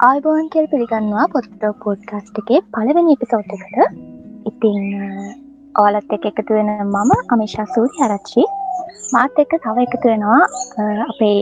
ආයිබෝන් 0.00 0.48
කෙල් 0.52 0.66
පිළිගන්නවා 0.70 1.22
පොත්තෝ 1.34 1.70
පෝඩ්කාස්ට් 1.82 2.38
එකේ 2.40 2.58
පළවෙනි 2.72 3.14
එපිසෝට් 3.16 3.52
එකට 3.54 3.76
ඉතින් 4.50 4.82
ඕලත් 5.74 6.10
එක 6.16 6.26
එකතු 6.30 6.56
වෙන 6.56 6.68
මම 6.82 7.12
අමිෂා 7.34 7.64
සූරි 7.74 8.02
ආරච්චි. 8.06 8.44
මාත් 9.12 9.40
එක්ක 9.42 9.54
තව 9.64 9.84
එකතු 9.84 10.10
වෙනවා 10.10 10.42
අපේ 11.06 11.38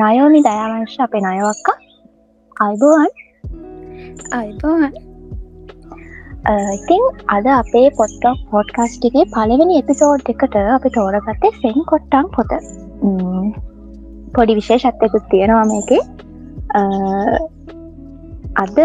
නයෝමි 0.00 0.40
දයාවංශ 0.46 0.96
අපේ 1.06 1.22
නයවක්කා 1.26 1.76
අයිබෝවන් 2.56 3.12
අයිබෝවන් 4.40 4.98
ඉතින් 6.74 7.06
අද 7.36 7.46
අපේ 7.52 7.86
පොට්ටක් 8.00 8.42
පෝඩ්කාස්ට් 8.50 9.08
එකේ 9.10 9.26
පළවෙනි 9.36 9.78
එපිසෝඩ් 9.82 10.34
එකට 10.34 10.58
අපි 10.72 10.94
තෝරගත්තේ 10.98 11.54
සෙන් 11.60 11.80
කොට්ටම් 11.92 12.34
පොත. 12.36 12.58
පොඩි 14.36 14.60
විශේෂත්යකුත් 14.60 15.32
තියෙනවා 15.32 15.64
මේකේ 15.66 16.02
අද 18.62 18.78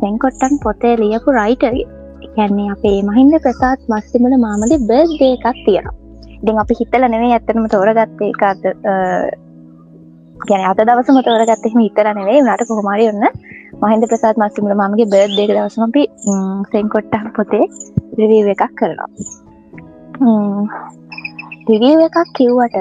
සැංකොට්ටන් 0.00 0.54
පොතේ 0.64 0.94
ලියපු 1.00 1.34
රයිට 1.38 1.64
කියන්නේ 2.34 2.70
අපේ 2.74 2.98
මහින්ද 3.08 3.34
ප්‍රසාත් 3.44 3.80
මස්සිමල 3.90 4.34
මාමගේ 4.44 4.84
බර්ස්්ඩේ 4.90 5.32
එකක් 5.36 5.58
තියෙනවා. 5.66 5.94
ඉතින් 6.34 6.60
අපි 6.62 6.74
හිතල 6.80 7.04
නෙවේ 7.06 7.32
ඇත්තනම 7.32 7.66
තෝරගත්තේ 7.74 8.30
එකත් 8.32 8.42
ගැන 10.48 10.64
අත 10.70 10.80
දවසම 10.80 11.18
තෝරගත්තෙම 11.26 11.80
හිතර 11.80 12.06
නෙවේ 12.18 12.38
නට 12.40 12.68
කොහොමරි 12.70 13.04
ඔන්න 13.12 13.24
මහින්ද 13.82 14.08
ප්‍රසාත් 14.10 14.40
මස්සිමල 14.42 14.74
මගේ 14.80 15.10
බර්්දේක 15.12 15.50
දවසම 15.50 15.82
අපි 15.88 16.02
සෙන්කොට්ටන් 16.72 17.28
පොතේ 17.36 17.66
රිවීව 18.18 18.48
එකක් 18.54 18.64
කරනවා. 18.78 19.10
රිවීව 21.68 22.00
එකක් 22.08 22.18
කිව්වට 22.38 22.76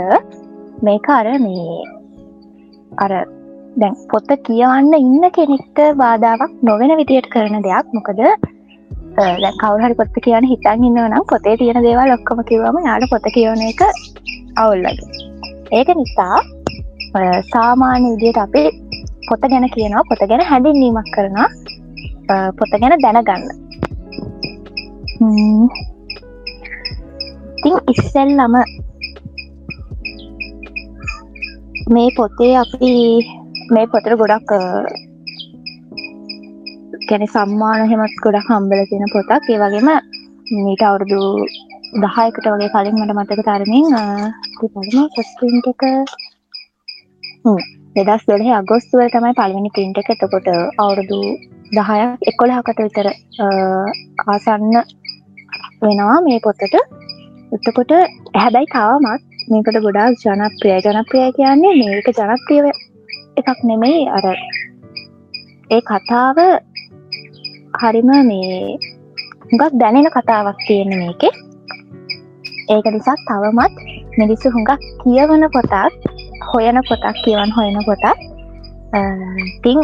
මේක 0.84 1.08
අර 1.20 1.28
මේ 1.46 1.78
අර 3.04 3.12
දැන් 3.80 3.94
පොත 4.12 4.30
කියවන්න 4.48 4.94
ඉන්න 4.98 5.26
කෙනෙක්ට 5.38 5.80
බාධාවක් 6.02 6.52
නොවෙන 6.70 6.92
විදියට 7.00 7.30
කරන 7.34 7.56
දෙයක්. 7.68 7.88
මොකද 7.98 8.20
කවුහරි 9.62 9.96
පොත්ත 10.00 10.16
කියන 10.26 10.46
හිතන් 10.52 10.84
ඉන්නවනම් 10.88 11.24
පොතේ 11.32 11.56
තියෙන 11.60 11.80
දේවල් 11.88 12.14
ඔක්කොම 12.18 12.40
කිවම 12.50 12.78
යාට 12.88 13.06
පොත 13.14 13.26
කියවන 13.36 13.62
එක 13.70 13.82
අවුල්ලග 14.62 15.00
ඒක 15.72 15.90
නිසා 16.02 16.38
සාමාන්‍ය 17.54 18.08
විදියට 18.14 18.42
අපි 18.46 18.64
පොත 19.30 19.44
ගැන 19.52 19.68
කියනවා 19.76 20.08
පොත 20.10 20.22
ගැන 20.30 20.46
හැඳින්වීමක් 20.52 21.12
කරන 21.16 21.38
පොත 22.58 22.72
ගැන 22.82 22.96
දැනගන්න. 23.04 23.44
ඉතිං 27.58 27.76
ඉස්සෙල්ලම 27.94 28.56
මේ 31.96 32.10
පොතේ 32.18 32.56
අපි 32.64 32.92
මේ 33.76 33.88
පොතර 33.88 34.14
ගොඩක් 34.20 34.50
කැන 37.10 37.24
සම්මාන 37.28 37.82
හෙමත් 37.92 38.16
ගොඩක් 38.26 38.50
හම්බල 38.50 38.82
තියෙන 38.90 39.14
පොතක්. 39.14 39.46
ඒ 39.50 39.60
වගේම 39.62 39.90
මීට 40.58 40.84
අවුරුදු 40.88 41.22
දහයකට 42.04 42.48
වගේ 42.48 42.72
කලින් 42.74 42.98
මට 42.98 43.16
මතක 43.16 43.46
තරමින් 43.48 43.88
පලම 44.58 45.08
පොස්ටින්ට 45.16 45.72
එක? 45.72 45.84
දෙදස් 47.96 48.28
දොලහ 48.28 48.52
අගොස්තුවල 48.58 49.14
තමයි 49.16 49.34
පළවෙනි 49.40 49.74
පින්ට 49.78 50.04
එක. 50.04 50.14
එතකොට 50.16 50.52
අවුරුදු 50.78 51.22
දහයක් 51.72 52.30
එකොළහකට 52.30 52.80
විතර 52.82 53.12
ආසන්න 54.28 54.78
වෙනවා 55.82 56.22
මේ 56.22 56.40
පොත්තට 56.42 56.80
එතකොට 57.52 57.92
හැබැයි 58.36 58.74
තාවමත් 58.74 59.44
මේකට 59.50 59.84
ගොඩාක් 59.86 60.24
ජනප්‍රිය 60.24 60.80
ජනප්‍රිය 60.86 61.28
කියන්නේ 61.38 61.78
මේක 61.82 62.18
ජනප්‍රියව 62.18 62.74
එකක් 63.42 63.62
නෙමෙයි. 63.70 64.02
අර 64.10 64.26
ඒ 65.70 65.82
කතාව 65.90 66.38
හරිම 67.80 68.12
මේ 68.30 68.58
හුඟක් 69.44 69.80
දැනෙන 69.82 70.12
කතාවක් 70.18 70.60
තියෙන 70.68 70.94
මේක. 71.02 71.24
ඒක 72.70 72.86
නිසා 72.96 73.16
තවමත් 73.28 73.74
මිනිස්සු 74.18 74.48
හුඟක් 74.54 74.84
කියවන 75.02 75.44
පොතක් 75.54 75.74
හොයන 76.50 76.78
පොතක් 76.90 77.18
කියවන් 77.24 77.52
හොයන 77.58 77.80
පොතක් 77.88 78.20
තිං 79.64 79.80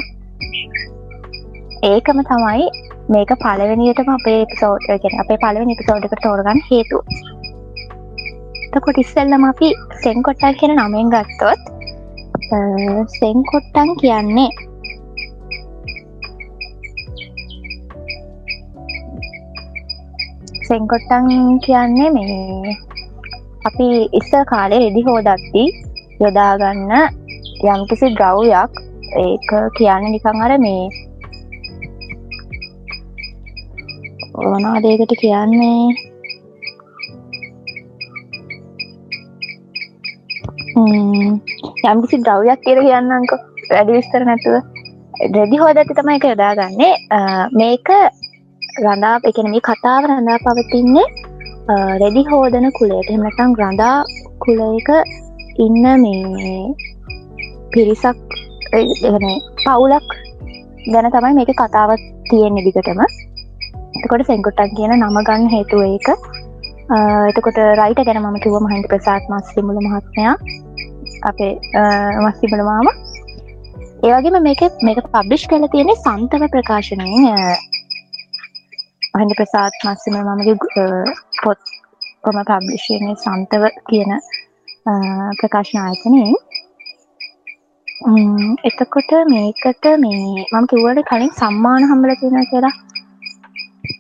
ඒකම 1.84 2.20
තමයි 2.30 2.68
මේක 3.10 3.32
පලවෙනියටම 3.38 4.12
අපේ 4.14 4.40
පිසෝට් 4.52 4.88
ගෙන 5.04 5.20
අපේ 5.24 5.40
පලවෙනි 5.44 5.80
පිසෝඩ්ක 5.80 6.16
තෝරගන්න 6.24 6.62
හේතු 6.70 7.02
තකොට 8.74 9.02
ඉස්සල්ලම 9.04 9.50
අපි 9.50 9.70
සෙන්කොට්ටල් 10.04 10.58
කියෙන 10.60 10.76
නමෙන් 10.78 11.12
ගත්තොත් 11.14 11.77
සෙන්කොට්ටන් 12.50 13.90
කියන්නේ? 14.02 14.50
සෙන්කොට්ටන් 20.68 21.60
කියන්නේ 21.66 22.10
මේ 22.10 22.76
අපි 23.66 23.88
ඉස්ස 24.14 24.32
කාලේ 24.48 24.80
රෙදි 24.80 25.02
හෝදත්ති 25.02 25.64
යොදාගන්න 26.20 26.92
යම්කිසි 27.74 28.08
ද්‍රව්යක් 28.16 28.72
ඒක 29.18 29.50
කියන්න 29.78 30.12
නිකං 30.12 30.42
අර 30.42 30.54
මේ 30.60 30.84
ඕනාදේකට 34.36 35.14
කියන්නේ 35.20 36.07
යම්කිසි 41.84 42.18
ද්‍රව්යක් 42.26 42.60
කියල 42.66 42.80
කියන්නංක 42.86 43.32
වැඩි 43.72 43.98
විස්තර 43.98 44.26
නැතුව. 44.30 44.56
රෙදි 45.36 45.58
හෝදඇති 45.62 45.98
තමයි 45.98 46.18
එක 46.20 46.26
යොදාගන්නේ 46.32 46.94
මේක 47.60 47.90
රඳා 48.86 49.16
එකන 49.30 49.50
මේ 49.54 49.64
කතාව 49.68 50.10
රඳා 50.10 50.38
පවතින්නේ 50.46 51.08
රෙදි 52.02 52.24
හෝදන 52.32 52.68
කුලේට 52.78 53.10
එමනටම් 53.14 53.56
රඳා 53.62 53.96
කුලයක 54.44 54.90
ඉන්න 55.66 55.86
මේ 56.04 56.58
පිරිසක් 57.74 58.38
පවුලක් 59.64 60.08
ගැන 60.94 61.10
තමයි 61.12 61.34
මේක 61.40 61.52
කතාවත් 61.62 62.04
තියෙන 62.30 62.60
දිගටම. 62.60 63.02
එතකොට 63.98 64.28
සෙන්කොට්ටක් 64.30 64.78
කියන 64.78 64.94
නම 64.96 65.18
ගන්න 65.28 65.50
හේතුව 65.56 65.82
ඒක. 65.88 66.08
එතකොට 67.32 67.60
රයිට 67.82 68.06
ගැන 68.08 68.22
මම 68.22 68.40
කිව 68.44 68.56
මහින්ට 68.66 68.90
ප්‍රසාත් 68.94 69.24
මස්සිමුල 69.32 69.80
මහත්මයා. 69.86 70.36
අපේ 71.24 71.54
මස්තිබල 72.24 72.62
මාම. 72.64 72.88
ඒවගේම 74.04 74.38
මේක 74.42 74.62
මේක 74.82 75.00
පබ්ලිෂ් 75.08 75.48
කල 75.50 75.68
තියෙනෙ 75.68 75.96
සන්තව 75.96 76.50
ප්‍රකාශනය 76.54 77.08
අහින්ද 79.14 79.34
ප්‍රසාත් 79.38 79.74
මස්සිම 79.86 80.18
මමගේ 80.20 80.56
පොත් 81.44 81.60
කොම 82.24 82.38
පබ්ලිෂයන 82.44 83.06
සන්තව 83.16 83.64
කියන 83.90 84.12
ප්‍රකාශන 85.40 85.80
ආයතනයෙන්. 85.80 86.36
එතකොට 88.64 89.12
මේකට 89.28 89.86
මේ 90.00 90.46
මම 90.52 90.66
කිව්වට 90.72 91.08
කලින් 91.10 91.32
සම්මාන 91.40 91.90
හම්බල 91.92 92.14
තියෙන 92.20 92.50
කියලා. 92.52 92.76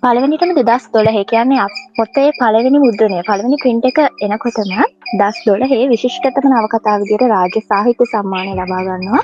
පළවෙනිටම 0.03 0.52
දෙදස් 0.59 0.86
දොළහ 0.94 1.18
කියන්නේ 1.31 1.66
පොතේ 1.98 2.30
පළවෙනි 2.40 2.80
මුද්‍රණය. 2.86 3.20
පළවෙනි 3.30 3.58
පින්ට 3.64 3.86
එක 3.90 4.00
එනකොටම 4.25 4.72
දස් 5.20 5.38
දොළහේ 5.48 5.90
විශිෂ්ටතම 5.94 6.48
නවකතා 6.52 6.96
විදියට 7.02 7.25
රාජ්‍ය 7.34 7.62
සාහිත්‍ය 7.70 8.08
සම්මානය 8.14 8.53
ලබා 8.59 8.81
ගන්නවා. 8.88 9.22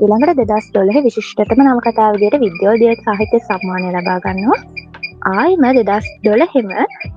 ඊළඟට 0.00 0.40
දෙදස් 0.40 0.70
දොළහ 0.76 0.98
විශිෂ්ටතම 1.06 1.62
නවකතා 1.66 2.08
විදියට 2.14 2.38
විද්‍යෝදය 2.44 2.94
සාහිත්‍ය 3.04 3.42
සම්මානය 3.48 3.92
ලබා 3.96 4.18
ගන්නවා. 4.26 4.60
ආයිම 5.32 5.66
දෙදස් 5.80 6.08
දොළහෙම 6.24 6.72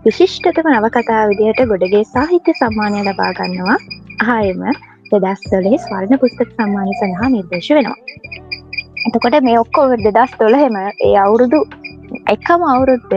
විශිෂ්ටතම 0.06 0.68
නවකතා 0.74 1.22
විදියට 1.32 1.64
ගොඩගේ 1.72 2.04
සාහිත්‍ය 2.12 2.54
සම්මානය 2.62 3.02
ලබා 3.08 3.32
ගන්නවා. 3.40 3.80
ආයම 4.36 4.62
දෙදස් 5.14 5.42
දොලේ 5.52 5.80
ස්වර්ණ 5.80 6.22
පුස්තක 6.22 6.52
සම්මානය 6.52 6.94
සඳහා 7.00 7.30
නිර්දේශ 7.30 7.72
වෙනවා. 7.78 7.98
එතකොට 9.08 9.42
මේ 9.48 9.58
ඔක්කෝ 9.64 9.90
දෙදස් 10.06 10.38
දොළහෙම 10.40 10.78
ඒ 10.84 11.18
අවුරුදු 11.26 11.66
එකම 12.34 12.62
අවුරුද්ද 12.72 13.14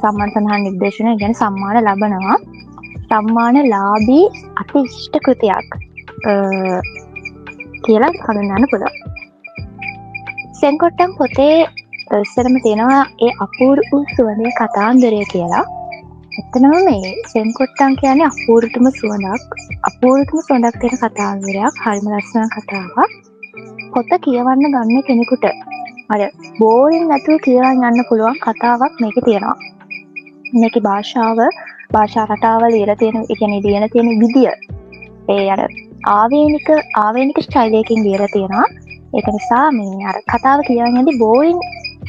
සම්මන් 0.00 0.30
සඳහන් 0.32 0.62
නිර්දේශනය 0.66 1.12
ගැන 1.22 1.34
සම්මාන 1.40 1.78
ලබනවා. 1.82 2.36
සම්මාන 3.08 3.56
ලාබී 3.72 4.24
අති 4.60 4.84
ඉෂ්ට 4.88 5.16
කෘතියක් 5.26 5.70
කියලා 7.84 8.12
හඳුන්නන්න 8.16 8.66
පුළ 8.72 8.86
සෙන්කොට්ටම් 10.60 11.12
පොතේ 11.18 11.56
ඉස්සරම 12.20 12.56
තියෙනවා 12.64 13.02
ඒ 13.26 13.32
අපූර් 13.46 13.78
වූ 13.90 14.02
සුවනය 14.16 14.50
කතාන්දරය 14.60 15.20
කියලා. 15.32 15.64
එතනම 16.40 16.74
මේ 16.86 17.12
සෙන්කොට්ටන් 17.32 17.94
කියන්නේ 18.00 18.30
අපූර්ටම 18.32 18.86
සුවනක් 18.98 19.54
අපූර්ටම 19.90 20.40
සොඳක් 20.48 20.80
තියෙන 20.80 20.98
කතාන්දරයක් 21.02 21.80
හරිම 21.84 22.10
ලස්සන 22.12 22.50
කතාවක්. 22.56 23.10
පොත 23.92 24.10
කියවන්න 24.24 24.64
ගන්න 24.74 25.06
කෙනෙකුට 25.08 25.44
අර 26.10 26.20
බෝරින් 26.58 27.04
නැතුව 27.10 27.38
කියවන් 27.44 27.84
යන්න 27.88 28.04
පුළුවන් 28.08 28.36
කතාවක් 28.44 29.00
මේක 29.02 29.16
තියෙනවා. 29.26 29.56
මේක 30.60 30.76
භාෂාව 30.86 31.38
භාෂා 31.94 32.26
රටාවල 32.26 32.76
ඉර 32.80 32.90
තියෙන 33.02 33.24
එකන 33.34 33.54
දියන 33.66 33.86
තියෙන 33.92 34.10
විදිිය. 34.22 34.52
ඒ 35.34 35.46
අර 35.54 35.60
ආවේනික 36.16 36.68
ආවේනික 37.04 37.40
ස්ටයිලයකින් 37.46 38.04
දියර 38.06 38.26
තියෙනවා. 38.34 38.66
ඒක 39.16 39.30
නිසා 39.36 39.66
මේ 39.78 40.04
අර 40.10 40.20
කතාව 40.32 40.60
කියවන්න 40.68 41.00
ඇති 41.00 41.16
බෝයින් 41.24 41.58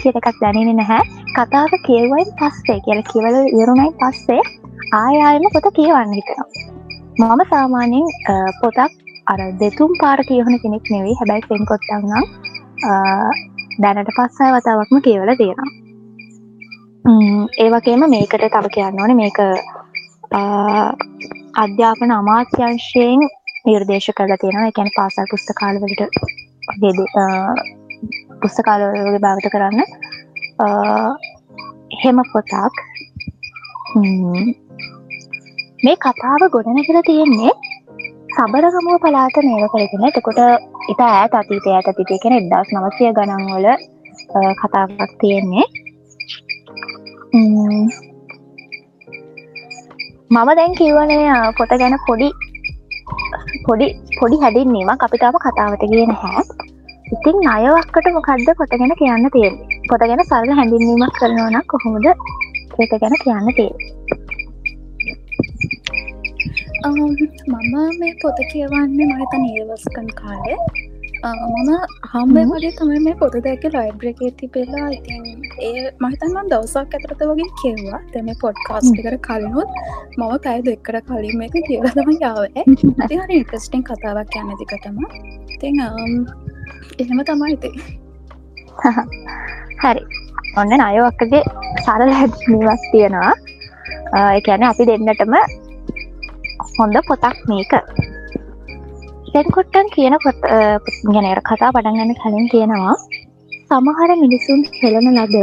කිය 0.02 0.14
එකක් 0.20 0.30
දැනෙන 0.44 0.78
නැහැ. 0.82 1.02
කතාව 1.38 1.72
කියවයින් 1.88 2.36
පස්සේ 2.40 2.80
කියල 2.86 3.02
කිවල 3.12 3.36
ඉරුණයි 3.62 3.90
පස්සේ 4.02 4.42
ආයායම 5.02 5.50
පොත 5.56 5.72
කියවන්න 5.80 6.16
හිතෙනවා. 6.20 6.50
මම 7.20 7.42
සාමාන්‍යෙන් 7.52 8.08
පොතක් 8.62 8.80
අර 9.32 9.40
දෙතුම් 9.62 9.92
පාර 10.02 10.20
කියවන 10.30 10.56
කෙනෙක් 10.64 10.86
නෙවෙයි. 10.94 11.20
හැබැයි 11.20 11.48
පෙන් 11.50 11.70
කොත්තන්නම් 11.72 12.24
දැනට 13.84 14.12
පස්සය 14.18 14.48
වතාවක්ම 14.56 14.98
කියවල 15.08 15.32
තියෙනවා. 15.42 15.70
ඒවගේම 17.64 18.06
මේකට 18.14 18.46
තව 18.46 18.66
කියන්න 18.76 19.02
ඕන. 19.02 19.16
මේක 19.22 19.40
අධ්‍යාපන 21.64 22.12
අමාත්‍යංශයෙන් 22.20 23.22
නිර්දේශ 23.68 24.10
කරලා 24.18 24.40
තියෙනවා. 24.42 24.72
එකැන 24.72 24.92
පාසල් 24.98 25.30
පුස්තකාලවලට 25.32 26.02
ගෙද 26.82 27.00
පුස්තකාලවලගේ 28.42 29.24
භාවිත 29.26 29.48
කරන්න. 29.54 29.80
හෙම 32.04 32.18
පොතක් 32.34 32.76
මේ 35.84 35.96
කතාව 36.04 36.42
ගොඩන 36.56 36.84
කර 36.88 37.02
තියෙන්නේ 37.10 37.52
සබරගමුව 38.36 38.98
පලාත 39.00 39.38
මේව 39.42 39.68
කරගෙන 39.70 40.08
එතකොට 40.08 40.40
ඉතා 40.90 41.12
ඇත් 41.14 41.36
අතීතය 41.36 41.70
ඇත 41.72 41.90
තිටේ 41.92 42.20
කෙන 42.20 42.36
එදස් 42.38 42.74
නවසය 42.74 43.12
ගණන්වල 43.12 43.68
කතාවක් 44.60 45.12
තියෙන්නේ. 45.20 45.66
මම. 47.34 47.88
දැන් 50.52 50.74
කිව්වනේ 50.74 51.34
පොත 51.58 51.72
ගැන 51.76 51.98
පොඩි 52.08 52.30
පොඩි 53.66 53.88
පොඩි 54.20 54.42
හැඩින්නීම 54.42 54.94
අපිතාම 54.98 55.38
කතාවට 55.40 55.84
කියන 55.86 56.14
හැ 56.18 56.44
ඉතින් 57.08 57.38
අයවක්කට 57.48 58.08
මොකක්ද 58.14 58.50
පොත 58.58 58.72
ගැන 58.74 58.96
කියන්න 58.96 59.28
තියෙන 59.32 59.56
පොත 59.90 60.04
ගැන 60.04 60.24
සරල 60.24 60.52
හැඳින්වීමක් 60.54 61.20
කරනවන 61.20 61.58
කොහොමද 61.68 62.08
ඒක 62.08 62.94
ගැන 62.96 63.16
කියන්න 63.24 63.54
තියෙන 63.54 63.76
මම 66.88 67.76
මේ 68.00 68.14
පොත 68.22 68.38
කියවන්නේ 68.52 69.08
මහිත 69.08 69.34
නීවස්කන් 69.44 70.10
කාලේ. 70.20 70.58
මම 71.24 71.70
හම්බේ 72.12 72.46
වගේ 72.46 72.72
තමයි 72.72 73.00
මේ 73.00 73.16
පොත 73.16 73.36
දැක 73.46 73.64
ලයිබ්‍රකේ 73.76 74.32
තිබෙලා 74.40 74.90
ඉතින් 74.90 75.24
ඒ 75.62 75.84
මහිතන්වන් 76.02 76.52
දවසක් 76.52 76.94
ඇතරත 76.94 77.22
වගේ 77.24 77.50
කියවා 77.62 78.02
තැම 78.14 78.30
පොඩ්කාස්ටිකර 78.42 79.18
කලනුත් 79.28 79.70
මම 80.18 80.34
පැය 80.44 80.60
දෙක්කර 80.68 80.98
කලින් 81.08 81.42
එක 81.42 81.58
කියලතම 81.68 82.12
යාවේ 82.22 82.66
හරි 83.04 83.40
ඉන්ට්‍රස්ටිං 83.40 83.84
කතාවක් 83.84 84.40
යන්න 84.42 84.56
දිකටම 84.62 85.02
ඉතිං 85.56 85.82
එහෙම 87.00 87.20
තමයි 87.30 87.54
ඉති 87.54 87.72
හරි. 89.84 90.02
ඔන්න 90.58 90.82
අයවක්කගේ 90.82 91.44
සරල 91.84 92.12
නිවස් 92.52 92.84
තියෙනවා. 92.92 93.34
එකැන 94.32 94.64
අපි 94.64 94.88
දෙන්නටම 94.88 95.36
හොඳ 96.78 96.98
පොතක් 97.08 97.38
මේක. 97.50 97.74
දැන්කොට්ටන් 99.34 99.88
කියන 99.94 100.16
පොත් 100.24 100.40
ගැනර 101.14 101.40
කතා 101.50 101.70
පටන්ගන්න 101.76 102.18
කලින් 102.22 102.50
තියෙනවා 102.52 102.96
සමහර 103.70 104.12
මිනිසුන් 104.22 104.62
හෙළන 104.80 105.08
ලද 105.14 105.36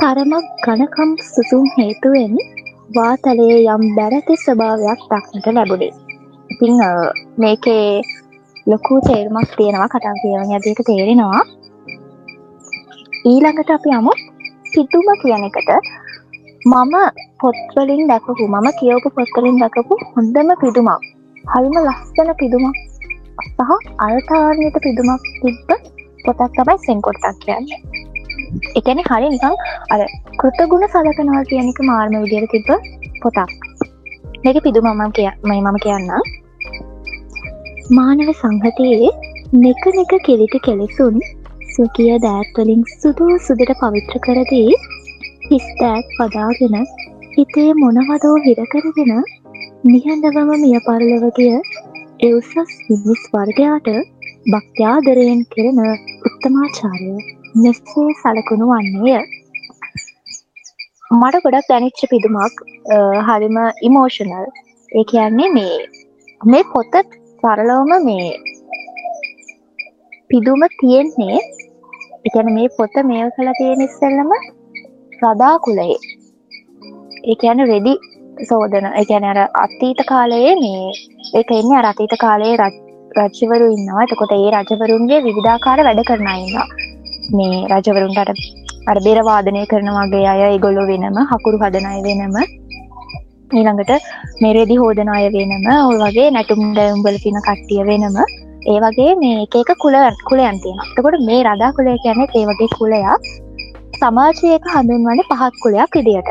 තරමක් 0.00 0.46
ගණකම් 0.64 1.10
සුසුම් 1.26 1.66
හේතුවෙන් 1.76 2.34
වාතලයේ 2.96 3.58
යම් 3.74 3.84
බැරති 3.98 4.36
ස්වභාවයක් 4.36 5.00
දක්නට 5.10 5.54
ලැබුණේ. 5.56 5.92
ඉතිං 6.50 6.74
මේකේ 7.38 7.86
ලොකු 8.66 9.00
තේරුමක් 9.06 9.50
තියෙනවා 9.58 9.88
කතා 9.88 10.14
කියවන 10.22 10.52
ඇදක 10.56 10.80
තේරෙනවා. 10.88 11.42
ඊළඟට 13.30 13.70
අපි 13.76 13.90
අමු 13.98 14.12
සිතුම 14.72 15.08
කියන 15.22 15.44
එකට. 15.48 15.70
මම 16.62 16.94
පොත්වලින් 17.40 18.02
දැකපු 18.08 18.44
මම 18.44 18.66
කියවපු 18.80 19.08
පොත්වලින් 19.10 19.56
දැකපු 19.58 19.94
හොඳම 20.10 20.50
පිදුමක්. 20.60 21.00
හරිම 21.44 21.76
ලස්සන 21.78 22.30
පිදුමක් 22.40 22.76
සහ 23.46 23.72
අල්තාර්යට 23.98 24.76
පිදුමක් 24.84 25.24
තිබ්බ 25.40 25.72
පොතක් 26.24 26.52
තමයි 26.56 26.76
සෙන්කොට්ටක් 26.78 27.40
කියන්නේ. 27.40 27.80
එකන 28.78 29.02
හරි 29.08 29.28
නිකං 29.28 29.56
අර 29.90 30.00
කෘතගුණ 30.38 30.86
සලකනවා 30.86 31.42
කියනක 31.50 31.82
මාර්ම 31.82 32.16
විදිර 32.24 32.46
තිබ්බ 32.54 32.70
පොතක්. 33.22 33.50
මේක 34.44 34.62
පිදුමමම් 34.64 35.02
කිය 35.12 35.30
මයි 35.44 35.60
මම 35.60 35.78
කියන්න 35.78 36.10
මානව 37.92 38.32
සංහතියේ 38.36 39.12
ನೆක 39.58 39.84
ನೆක 39.98 40.12
කෙලිටි 40.26 40.58
කෙලෙසුන් 40.60 41.20
සුකිය 41.74 42.14
දෑත්වලින් 42.22 42.82
සුදු 42.96 43.26
සුදට 43.46 43.78
පවිත්‍ර 43.80 44.26
කරදී 44.26 44.72
හිස්තෑත් 45.44 46.12
පදාගෙන 46.16 46.74
හිතේ 47.32 47.70
මොනවදෝ 47.74 48.34
හිරකරගෙන 48.44 49.12
නිහඬවම 49.86 50.50
මිය 50.62 50.78
පරලවගිය 50.84 51.56
එවුසස් 52.20 52.52
මිනිස් 52.88 53.22
වර්ගයාට 53.32 53.88
භක්ත්‍යාදරයෙන් 54.46 55.40
කෙරෙන 55.50 55.80
උත්තමාචාරය 56.28 57.10
මෙස්සේ 57.56 58.06
සලකුණු 58.20 58.70
වන්නේය. 58.70 59.24
මට 61.12 61.42
ගොඩක් 61.44 61.68
දැනිච්ච 61.68 62.04
පිදුමක් 62.10 62.64
හරිම 63.26 63.58
ඉමෝෂනල් 63.82 64.46
ඒ 64.92 65.04
කියන්නේ 65.10 65.50
මේ 65.50 65.76
මේ 66.40 66.64
පොත 66.72 66.94
සරලවම 67.42 67.92
මේ 68.04 68.32
පිදුම 70.30 70.66
තියෙන්නේ 70.78 71.44
එකන 72.24 72.56
මේ 72.56 72.74
පොත 72.76 73.04
මේ 73.04 73.30
කළ 73.30 73.56
තියෙන 73.58 73.80
ඉස්සෙල්ලම 73.82 74.36
රදා 75.22 75.56
කුලයේ 75.58 75.98
ඒ 77.24 77.34
කියන 77.40 77.60
රෙදි 77.66 77.94
සෝදන 78.42 78.86
එකැන 78.94 79.24
අර 79.24 79.38
අත්තීත 79.56 80.00
කාලයේ 80.08 80.54
මේ 80.56 80.86
ඒක 81.34 81.52
එන්නේ 81.52 81.78
අරතීත 81.80 82.14
කාලයේ 82.20 82.56
රජ්‍යවරු 83.18 83.66
ඉන්නවා. 83.74 84.04
එතකොට 84.04 84.32
ඒ 84.32 84.50
රජවරුන්ගේ 84.52 85.20
විවිධාකාර 85.20 85.80
වැඩ 85.86 86.02
කරනයින්න 86.04 86.56
මේ 87.32 87.58
රජවරුන්ට 87.72 88.20
අර 88.86 88.98
බෙරවාදනය 89.00 89.62
කරනවාගේ 89.66 90.26
අය 90.26 90.40
ඒගොල්ලො 90.44 90.84
වෙනම 90.86 91.18
හකුරු 91.32 91.62
හදනය 91.62 91.98
වෙනම 92.06 92.36
ඊළඟට 93.50 93.92
මෙරෙදි 94.42 94.76
හෝදන 94.76 95.10
අය 95.10 95.26
වෙනම 95.30 95.68
ඔය 95.80 95.98
වගේ 96.02 96.28
නැටුම් 96.30 96.62
දැයුම්බල 96.74 97.18
තින 97.24 97.38
කට්ටිය 97.40 97.84
වෙනම 97.84 98.18
ඒ 98.64 98.78
වගේ 98.80 99.12
මේ 99.16 99.46
එක 99.60 99.72
කුල 99.78 99.96
කුලයන් 100.24 100.58
තියෙන 100.62 100.82
එතකොට 100.86 101.24
මේ 101.28 101.40
රදා 101.44 101.72
කුලය 101.78 101.96
කියන්නේ 102.04 102.28
ඒ 102.34 102.44
වගේ 102.50 102.70
කුලයා 102.76 103.16
සමාජයක 104.02 104.64
හඳුන්වන 104.70 105.20
පහත් 105.26 105.54
කුලයක් 105.64 105.96
ඉදියට. 105.98 106.28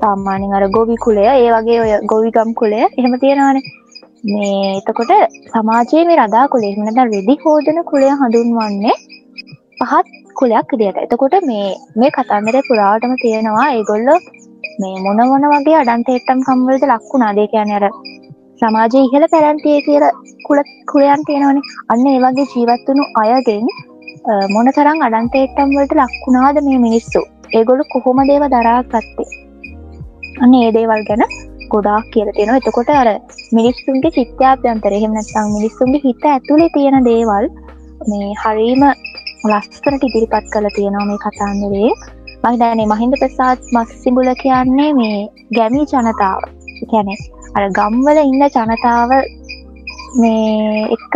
සාමාන්‍යෙන් 0.00 0.54
අර 0.58 0.64
ගොවි 0.76 0.96
කුලය 1.04 1.24
ඒ 1.24 1.50
වගේ 1.54 1.76
ඔය 1.82 1.92
ගොවිගම් 2.12 2.50
කුලය 2.60 2.78
එහෙම 2.78 3.12
තියෙනවානේ. 3.22 3.62
මේ 4.28 4.72
එතකොට 4.78 5.12
සමාජයේ 5.52 6.02
මේ 6.08 6.16
රදා 6.20 6.46
කුලේ 6.54 6.72
මනද 6.76 7.04
රෙදි 7.12 7.34
හෝදන 7.44 7.78
කුලය 7.90 8.08
හඳුන්වන්නේ 8.20 8.96
පහත් 9.80 10.06
කුලයක් 10.40 10.72
විදියට 10.72 10.98
එතකොට 11.04 11.36
මේ 11.50 11.68
මේ 12.00 12.10
කතන්දරේ 12.16 12.66
පුරාවටම 12.68 13.14
තියෙනවා 13.22 13.68
ඒගොල්ල 13.74 14.10
මේ 14.80 14.94
මොන 15.04 15.22
මොන 15.32 15.46
වගේ 15.52 15.76
අඩන්තේට්ටම් 15.82 16.46
කම්වලට 16.48 16.88
ලක්වුණා 16.92 17.32
දේ 17.38 17.48
කියන 17.52 17.74
අර 17.78 17.86
සමාජය 18.62 19.04
ඉහළ 19.04 19.28
පැරැන්තිය 19.34 19.78
කියල 19.86 20.06
කුල 20.46 20.64
කුලයන් 20.92 21.22
තියෙනවනේ. 21.28 21.68
අන්න 21.92 22.08
ඒවගේ 22.14 22.50
ජීවත්වනු 22.54 23.04
අයගෙන් 23.22 23.70
මොන 24.26 24.66
තරම් 24.76 24.98
අඩන්තේට්ටම් 25.06 25.74
වලට 25.76 25.94
ලක්වුණාද 26.00 26.56
මේ 26.68 26.78
මිනිස්සු? 26.86 27.20
ඒගොලු 27.58 27.84
කොහොම 27.92 28.18
දේව 28.30 28.44
දරා 28.54 28.80
ගත්තේ? 28.84 29.28
අන්න 30.42 30.54
ඒ 30.54 30.70
දේවල් 30.76 31.02
ගැන 31.08 31.22
ගොඩාක් 31.72 32.06
කියල 32.12 32.30
තියෙන 32.36 32.54
එතකොට 32.54 32.90
අර 32.90 33.08
මිනිස්සුන්ගේ 33.58 34.14
චිත්‍යාප්‍යන්තර 34.16 34.92
එහෙම 34.98 35.16
නැත්නම් 35.16 35.54
මිනිස්සුන්ගේ 35.56 36.02
හිත 36.04 36.28
ඇතුළේ 36.32 36.74
තියෙන 36.76 37.08
දේවල් 37.10 37.48
මේ 38.10 38.30
හරීම 38.42 38.84
ලස්සනට 39.50 40.06
ඉදිරිපත් 40.08 40.46
කළ 40.52 40.68
තියෙනවා 40.76 41.08
මේ 41.10 41.22
කතාන්දරේ. 41.24 41.90
මහිදනේ 42.44 42.90
මහින්ද 42.92 43.18
ප්‍රසාත් 43.22 43.72
මස් 43.74 43.90
සිඹුල 44.02 44.30
කියන්නේ 44.44 44.90
මේ 45.00 45.18
ගැමී 45.56 45.86
ජනතාව. 45.92 46.40
කැනෙ 46.92 47.14
අර 47.56 47.64
ගම්වල 47.78 48.18
ඉන්න 48.24 48.46
ජනතාව 48.46 49.10
මේ 50.20 50.86
එක්ක 50.96 51.14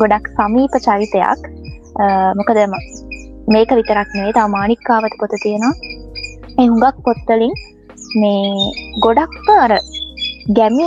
ගොඩක් 0.00 0.34
සමීප 0.36 0.74
චරිතයක්. 0.86 1.63
මොකදම 2.38 2.74
මේක 3.54 3.70
විතරක් 3.78 4.10
නේ 4.18 4.32
තා 4.36 4.48
මානික්කාවත 4.56 5.14
පොත 5.20 5.34
තියෙනවා. 5.42 5.74
ඒ 6.58 6.66
හුඟක් 6.70 6.96
පොත්තලින් 7.06 7.54
මේ 8.20 8.44
ගොඩක්ම 9.04 9.48
අර 9.64 9.72
ගැමි 10.58 10.86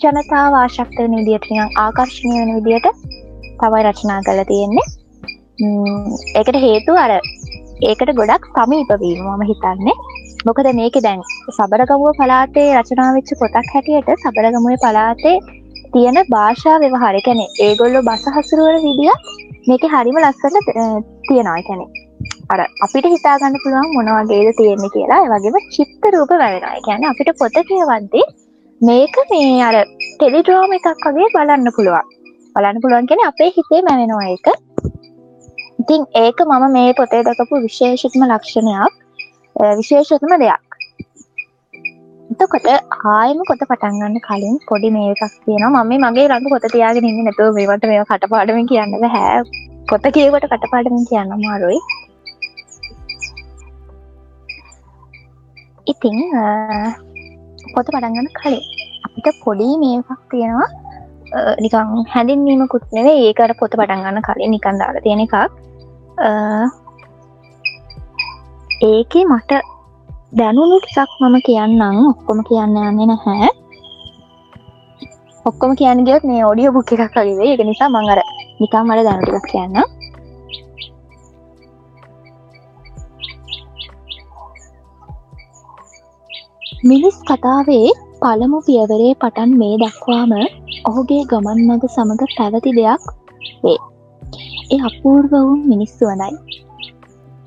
ජනතා 0.00 0.44
වාශක්ත 0.54 0.96
වන 0.98 1.16
විදිට 1.18 1.50
නිකං 1.50 1.76
ආකර්ශණය 1.84 2.34
වන 2.38 2.52
විදියට 2.56 2.88
තවයි 3.60 3.82
රචනා 3.86 4.20
කළ 4.26 4.42
තියෙන්නේ. 4.50 4.86
ඒකට 6.38 6.56
හේතු 6.66 6.96
අර 7.04 7.12
ඒකට 7.88 8.12
ගොඩක් 8.20 8.50
සමීපවීම 8.56 9.24
මම 9.26 9.42
හිතන්නේ. 9.50 9.96
මොකද 10.46 10.68
මේක 10.80 10.96
දැන් 11.06 11.22
සබරගමුව 11.56 12.12
පලාතේ 12.18 12.68
රචනාවෙච්ච 12.76 13.30
පොතක් 13.40 13.72
හැටියට 13.74 14.10
සබරගමුව 14.22 14.76
පලාතේ 14.84 15.36
තියෙන 15.92 16.18
භාෂා 16.34 16.76
ව්‍යවහාර 16.82 17.16
කැනෙ 17.26 17.46
ඒගොල්ලො 17.66 18.02
බස 18.08 18.24
හසුරුවන 18.36 18.78
විදිිය 18.86 19.14
මේක 19.68 19.84
හරිම 19.94 20.20
ලස්සට 20.22 20.56
තියෙනවා. 21.28 21.62
කැනෙ 21.68 21.86
අර 22.52 22.60
අපිට 22.84 23.06
හිතාගන්න 23.14 23.58
පුළුවන් 23.64 23.90
මොනවගේද 23.96 24.48
තියෙන්නේ 24.60 24.92
කියලා. 24.94 25.20
වගේම 25.32 25.58
චිත්ත 25.74 26.08
රූප 26.14 26.32
වැවෙනවා. 26.34 26.78
ගැන 26.86 27.10
අපිට 27.10 27.30
පොත 27.40 27.60
කියවද්දේ 27.68 28.26
මේක 28.80 29.20
මේ 29.32 29.52
අර 29.68 29.76
ටෙලිඩ්‍රෝම 30.16 30.72
එකක් 30.78 31.06
වගේ 31.06 31.28
බලන්න 31.34 31.76
පුළුවන්. 31.76 32.06
බලන්න 32.54 32.82
පුළුවන් 32.82 33.10
කෙන 33.10 33.22
අපේ 33.26 33.50
හිතේ 33.56 33.82
මැවෙනවා 33.88 34.26
එක 34.36 34.46
ඉතින් 35.80 36.02
ඒක 36.14 36.40
මම 36.46 36.64
මේ 36.72 36.90
පොතේ 36.94 37.22
දකපු 37.26 37.62
විශේෂිත්ම 37.66 38.24
ලක්ෂණයක් 38.26 38.92
විශේෂත්ම 39.78 40.34
දෙයක්. 40.42 40.69
එතකොට 42.32 42.66
ආයම 43.12 43.38
කොත 43.48 43.62
පටන්ගන්න 43.70 44.18
කලින් 44.26 44.56
පොඩි 44.68 44.88
මේ 44.96 45.08
එකක් 45.14 45.22
තියෙනවා. 45.46 45.84
මම 45.84 46.04
මගේ 46.04 46.26
රඟ 46.30 46.50
පොත 46.52 46.66
තියාගෙන 46.74 47.08
ඉන්න 47.08 47.24
නැතුව 47.26 47.56
මේවට 47.56 47.86
මේ 47.90 48.04
කටපාඩමින් 48.10 48.68
කියන්න 48.70 49.08
හැ 49.14 49.38
පොත 49.90 50.04
කියවට 50.16 50.46
කටපාඩමින් 50.52 51.08
කියන්න 51.10 51.32
මාරුයි 51.44 51.80
ඉතිං 55.92 56.18
පොත 57.74 57.86
පටන්ගන්න 57.94 58.30
කලින් 58.38 58.62
අපිට 59.06 59.28
පොඩි 59.44 59.68
මේකක් 59.82 60.22
තියෙනවා. 60.30 60.70
නිකං 61.64 61.90
හැඳින්වීමකුත් 62.12 62.86
නෙවේ 62.98 63.18
ඒකට 63.26 63.56
පොත 63.60 63.74
පටන්ගන්න 63.80 64.22
කලින් 64.28 64.50
නිකන් 64.54 64.80
දාලා 64.82 65.04
තියෙන 65.06 65.24
එකක්. 65.26 65.36
ඒකේ 68.88 69.24
මට 69.32 69.52
දැනුණු 70.32 70.76
ටිසක් 70.78 71.10
මම 71.20 71.36
කියන්නම්. 71.46 71.96
ඔක්කොම 72.10 72.38
කියන්න 72.48 72.76
යන්නේ 72.80 73.06
නැහැ. 73.06 73.48
ඔක්කොම 75.44 75.72
කියන්න 75.78 76.04
ගියත් 76.06 76.24
මේ 76.24 76.42
ඔඩිය 76.50 76.70
බුක් 76.74 76.92
එකක් 76.94 77.16
වගේ 77.16 77.48
එක 77.54 77.62
නිසා 77.68 77.88
මං 77.88 78.10
අර 78.12 78.20
නිකම් 78.60 78.84
මට 78.86 79.06
දැනු 79.06 79.22
ටිකක් 79.24 79.48
කියන්න 79.52 79.76
මිනිස් 86.84 87.16
කතාවේ 87.28 87.90
පළමු 88.22 88.58
පියවරේ 88.66 89.12
පටන් 89.20 89.58
මේ 89.60 89.82
දක්වාම 89.82 90.32
ඔහුගේ 90.88 91.22
ගමන් 91.30 91.58
මඟ 91.66 91.86
සමඟ 91.88 92.24
පැවති 92.38 92.76
දෙයක් 92.78 93.02
වේ. 93.64 93.78
ඒ 94.72 94.80
අපූර්ව 94.88 95.32
වුන් 95.36 95.60
මිනිස්සු 95.68 96.04
වනයි. 96.10 96.34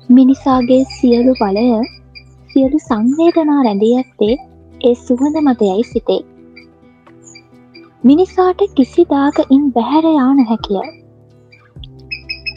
මිනිසාගේ 0.08 0.82
සියලු 0.96 1.32
බලය 1.40 1.68
සියලු 2.54 2.78
සංවේදනා 2.78 3.62
රැඳී 3.62 3.94
ඇත්තේ 3.96 4.34
ඒ 4.80 4.94
සුහඳ 4.96 5.36
මතයයි 5.40 5.84
සිතේ. 5.84 6.18
මිනිසාට 8.04 8.60
කිසිදාක 8.76 9.40
ඉන් 9.50 9.64
බැහැරයා 9.72 10.28
නොහැකිය. 10.34 10.84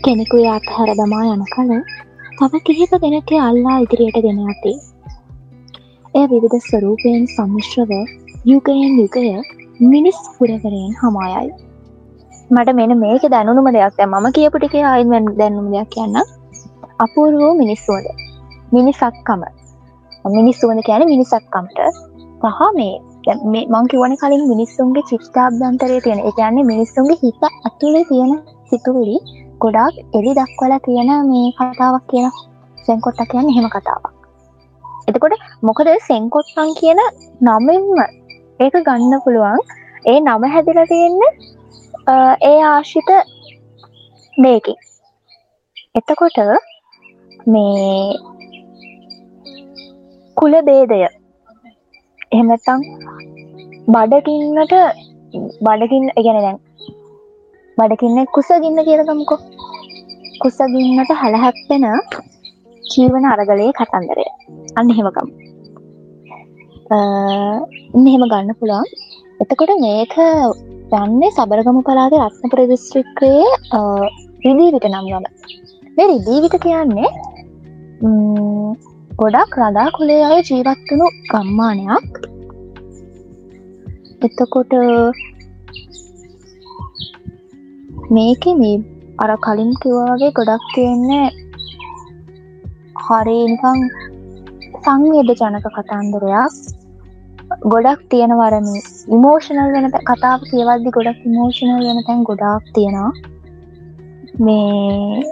කෙනෙකු 0.04 0.44
අත්හැර 0.50 0.92
දමා 1.00 1.24
යන 1.32 1.44
කල 1.56 1.74
තව 2.40 2.62
කිහිප 2.66 2.96
දෙනක 3.06 3.34
අල්ලා 3.40 3.80
ඉදිරියට 3.80 4.22
ගෙන 4.22 4.44
ඇති. 4.46 4.76
එය 6.14 6.26
විවිධ 6.28 6.60
ස්වරූපයෙන් 6.60 7.28
සම්මිශ්‍රව 7.28 7.98
යුගයෙන් 8.46 9.00
යුගය 9.02 9.26
මිනිස් 9.88 10.24
පුරවරයෙන් 10.38 10.96
හමායයි. 11.02 11.52
මට 12.50 12.76
මෙන 12.76 13.00
මේක 13.00 13.30
දැනුම 13.30 13.72
දෙයක් 13.74 14.04
මම 14.06 14.28
කියපුටික 14.32 14.82
අයින් 14.86 15.32
දැනුම 15.38 15.70
දෙයක් 15.72 15.90
කියන්න 15.90 16.26
අපූර්වෝ 17.00 17.54
මිනිස්සුවද 17.54 18.12
මිනිසක්කම 18.72 19.42
මිනිස්සුවන 20.26 20.80
කියන 20.88 21.04
මිනිසක්කම්ට. 21.06 21.80
සහ 22.44 22.62
මේ 22.78 23.64
මංකිවන 23.74 24.14
කලින් 24.22 24.44
මිනිස්සුන්ගේ 24.52 25.08
චිෂ්ඨාබ්දන්තරය 25.10 25.98
තියෙන. 26.02 26.20
එකන්නේ 26.30 26.70
මිනිස්සුන්ගේ 26.72 27.18
හිත 27.24 27.42
ඇතුළේ 27.48 28.06
තියෙන 28.12 28.32
සිතුවිලි 28.70 29.18
ගොඩාක් 29.62 29.96
එලි 30.18 30.32
දක්වල 30.38 30.74
තියෙන 30.86 31.12
මේ 31.32 31.50
කතාවක් 31.58 32.06
කියන 32.12 32.30
සැංකොට්ට 32.78 33.30
කියන්න 33.32 33.54
හෙම 33.56 33.68
කතාවක්. 33.70 34.06
එතකොට 35.08 35.36
මොකද 35.62 35.90
සෙංකොට්ටන් 36.08 36.72
කියන 36.80 37.00
නමෙන්ම 37.42 38.00
ඒක 38.60 38.76
ගන්න 38.88 39.22
පුළුවන්. 39.26 39.60
ඒ 40.06 40.20
නම 40.20 40.44
හැදිල 40.54 40.80
තියෙන්න 40.90 41.22
ඒ 42.44 42.60
ආශිත 42.66 43.10
මේකි 44.38 44.74
එතකොට 45.96 46.38
මේ 47.48 48.16
කුල 50.38 50.54
බේදය 50.66 50.98
එහෙමතම් 52.32 52.82
බඩකින්නට 53.88 54.74
බඩකින් 55.62 56.06
ගැන 56.18 56.38
දැන් 56.38 56.60
බඩකින්න 57.78 58.20
කුසගින්න 58.36 58.82
කියලගමකො 58.88 59.36
කුසගින්නට 60.42 61.12
හැලහැක්පෙන 61.22 61.86
ජීවන 62.84 63.26
අරගලයේ 63.26 63.72
කතන්දරය. 63.80 64.26
අන්න 64.78 64.92
එහෙමකම් 64.94 65.28
එහෙම 68.02 68.26
ගන්න 68.26 68.54
පුළුවන්. 68.60 68.88
එතකොට 69.40 69.74
මේක 69.80 70.16
යන්නේ 70.98 71.32
සබරගම 71.32 71.80
පලාද 71.88 72.14
රත්න 72.20 72.54
ප්‍රදිස්ත්‍රික්කයේ 72.54 73.48
රිදීවිට 74.46 74.86
නම් 74.92 75.08
ගම 75.08 75.26
මේ 75.96 76.08
රිදීවිට 76.12 76.60
කියන්නේ 76.66 77.10
ගොඩක් 79.22 79.54
රදා 79.60 79.90
කුලේ 79.96 80.24
අය 80.26 80.40
ජීවත්වනු 80.48 81.06
ගම්මානයක්. 81.30 82.10
එතකොට 84.26 84.74
මේක 88.16 88.44
මේ 88.60 88.76
අර 89.24 89.32
කලින් 89.46 89.72
කිවවාගේ 89.82 90.36
ගොඩක් 90.40 90.68
තියෙන්නේ 90.76 91.28
හරිනිකං 93.06 93.80
සංවේද 94.84 95.34
ජනක 95.40 95.66
කතන්දරයක්. 95.78 96.54
ගොඩක් 97.74 98.02
තියෙන 98.12 98.34
වරම 98.42 98.70
ඉමෝෂනල් 99.16 99.74
වෙන 99.76 99.90
කතාව 100.12 100.46
කියවද්දි 100.52 100.96
ගොඩක් 100.98 101.26
ඉමෝෂනල් 101.32 101.84
වෙන 101.88 102.06
තැන් 102.08 102.24
ගොඩක් 102.30 102.70
තියෙනවා. 102.76 103.12
මේ 104.46 105.24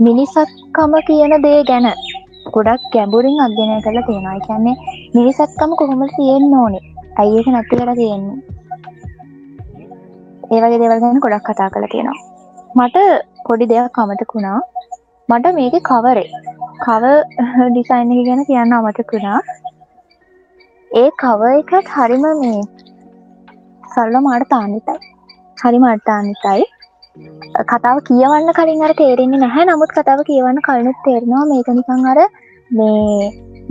මිනිසත්කම 0.00 0.92
කියන 1.06 1.34
දේ 1.42 1.60
ගැන 1.64 1.88
ගොඩක් 2.54 2.84
ගැඹුරින් 2.92 3.40
අධ්‍යනය 3.40 3.76
කරලා 3.82 4.06
තියෙනවා. 4.06 4.40
කියන්නේ 4.40 4.76
මිනිසත්කම 5.14 5.72
කොහොම 5.78 6.02
තියෙන්න්න 6.16 6.58
ඕනේ? 6.60 6.84
ඇයික 7.18 7.48
නැති 7.48 7.80
කර 7.80 7.92
තියෙන්නේ? 7.94 8.36
ඒවගේ 10.50 10.80
දෙවල් 10.82 11.02
ගැන 11.02 11.24
ගොඩක් 11.24 11.46
කතා 11.48 11.70
කළ 11.70 11.90
තියෙනවා. 11.92 12.18
මට 12.74 12.96
පොඩි 13.46 13.66
දෙයක් 13.66 13.92
කමතකුණා 13.92 14.58
මට 15.28 15.54
මේක 15.54 15.76
කවරේ 15.84 16.28
කව 16.82 17.04
ඩිසයින් 17.68 18.12
ගැන 18.26 18.42
කියන්න 18.46 18.74
අමතකුණා 18.74 19.38
ඒ 20.90 21.08
කව 21.22 21.50
එකත් 21.54 21.90
හරිම 21.94 22.26
මේ 22.40 22.60
සල්ල 23.84 24.14
මාට 24.22 24.46
තානිතයි 24.48 24.98
හරි 25.58 25.78
මට්තානිතයි 25.82 26.64
කතාව 27.70 27.96
කියවන්න 28.06 28.52
කලින් 28.54 28.82
අර 28.82 28.92
තේරෙන්නේ 28.94 29.40
නැහැ. 29.40 29.64
නමුත් 29.66 29.92
කතාව 29.96 30.20
කියවන්න 30.28 30.60
කලනුත් 30.66 30.98
තේරෙනවා 31.04 31.44
මේක 31.50 31.68
නිකං 31.68 32.06
අර 32.10 32.18
මේ 32.70 33.30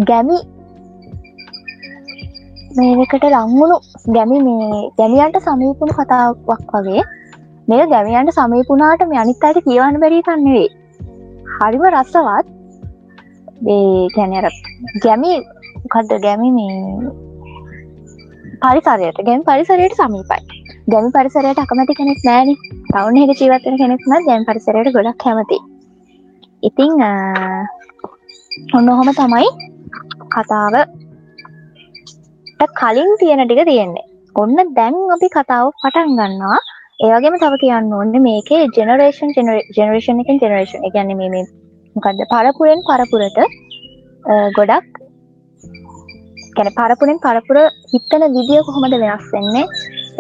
ගැමි 0.10 0.38
මේකට 2.78 3.26
ලංවුණු 3.26 3.78
ගැමි 4.16 4.40
මේ 4.48 4.82
ගැමියන්ට 5.00 5.40
සමීපුුණු 5.46 5.94
කතාවක් 6.00 6.74
වගේ. 6.76 7.04
මේ 7.68 7.88
ගැමියන්ට 7.94 8.36
සමීපුනාට 8.38 9.08
මේ 9.08 9.22
අනිත් 9.24 9.44
අයට 9.44 9.64
කියවන්න 9.68 10.02
බැරි 10.04 10.22
කන්නවේ 10.28 10.68
හරිම 11.56 11.84
රස්සවත් 11.92 12.46
ගැනර 14.18 14.50
ගැමි 15.06 15.32
කද්ද 15.94 16.22
ගැමි 16.28 16.52
මේ 16.52 16.78
පරිසරයට 18.62 19.24
ගැම් 19.28 19.48
පරිසරයට 19.48 19.98
සමීපයි. 20.02 20.44
ගැමි 20.92 21.10
පරිසරයට 21.16 21.64
අකමැති 21.64 22.00
කෙනෙක් 22.00 22.22
නෑන 22.28 22.56
තවුන් 22.90 23.18
හෙක 23.22 23.32
ජීවත්වන 23.40 23.76
කෙනෙක්ම 23.82 24.14
ගැම් 24.28 24.46
පරිසරයට 24.48 24.90
ගොඩක් 24.96 25.18
කැමති. 25.24 25.58
ඉතිං 26.64 26.92
ඔන්න 28.78 28.90
ඔහොම 28.94 29.10
තමයි 29.20 29.48
කතාව. 30.36 30.76
කලින් 32.80 33.12
තියෙන 33.20 33.42
ටික 33.44 33.62
තියෙන්නේ. 33.70 34.06
ඔන්න 34.36 34.58
දැන් 34.78 34.98
අපි 35.16 35.28
කතාව 35.36 35.66
පටන් 35.82 36.16
ගන්නවා. 36.20 36.60
ඒවගේම 37.06 37.38
තව 37.44 37.60
කියන්න 37.64 37.94
ඔන්න 38.00 38.14
මේකේ 38.28 38.64
ජෙනරේෂන් 38.78 39.36
ජෙනරේෂන් 39.78 40.24
එකින් 40.24 40.42
ජෙනරේෂන් 40.44 40.88
එකන්න 40.90 41.14
මේ 41.22 41.44
මොකක්ද 41.96 42.26
පරපුරෙන් 42.34 42.82
පරපුරට 42.90 43.40
ගොඩක් 44.58 45.00
ගැන 46.58 46.74
පරපුරෙන් 46.80 47.24
පරපුර 47.26 47.58
හිත්තන 47.94 48.28
විදිිය 48.36 48.66
කොහොමද 48.68 49.00
වෙනස් 49.06 49.32
වෙන්නේ? 49.36 49.66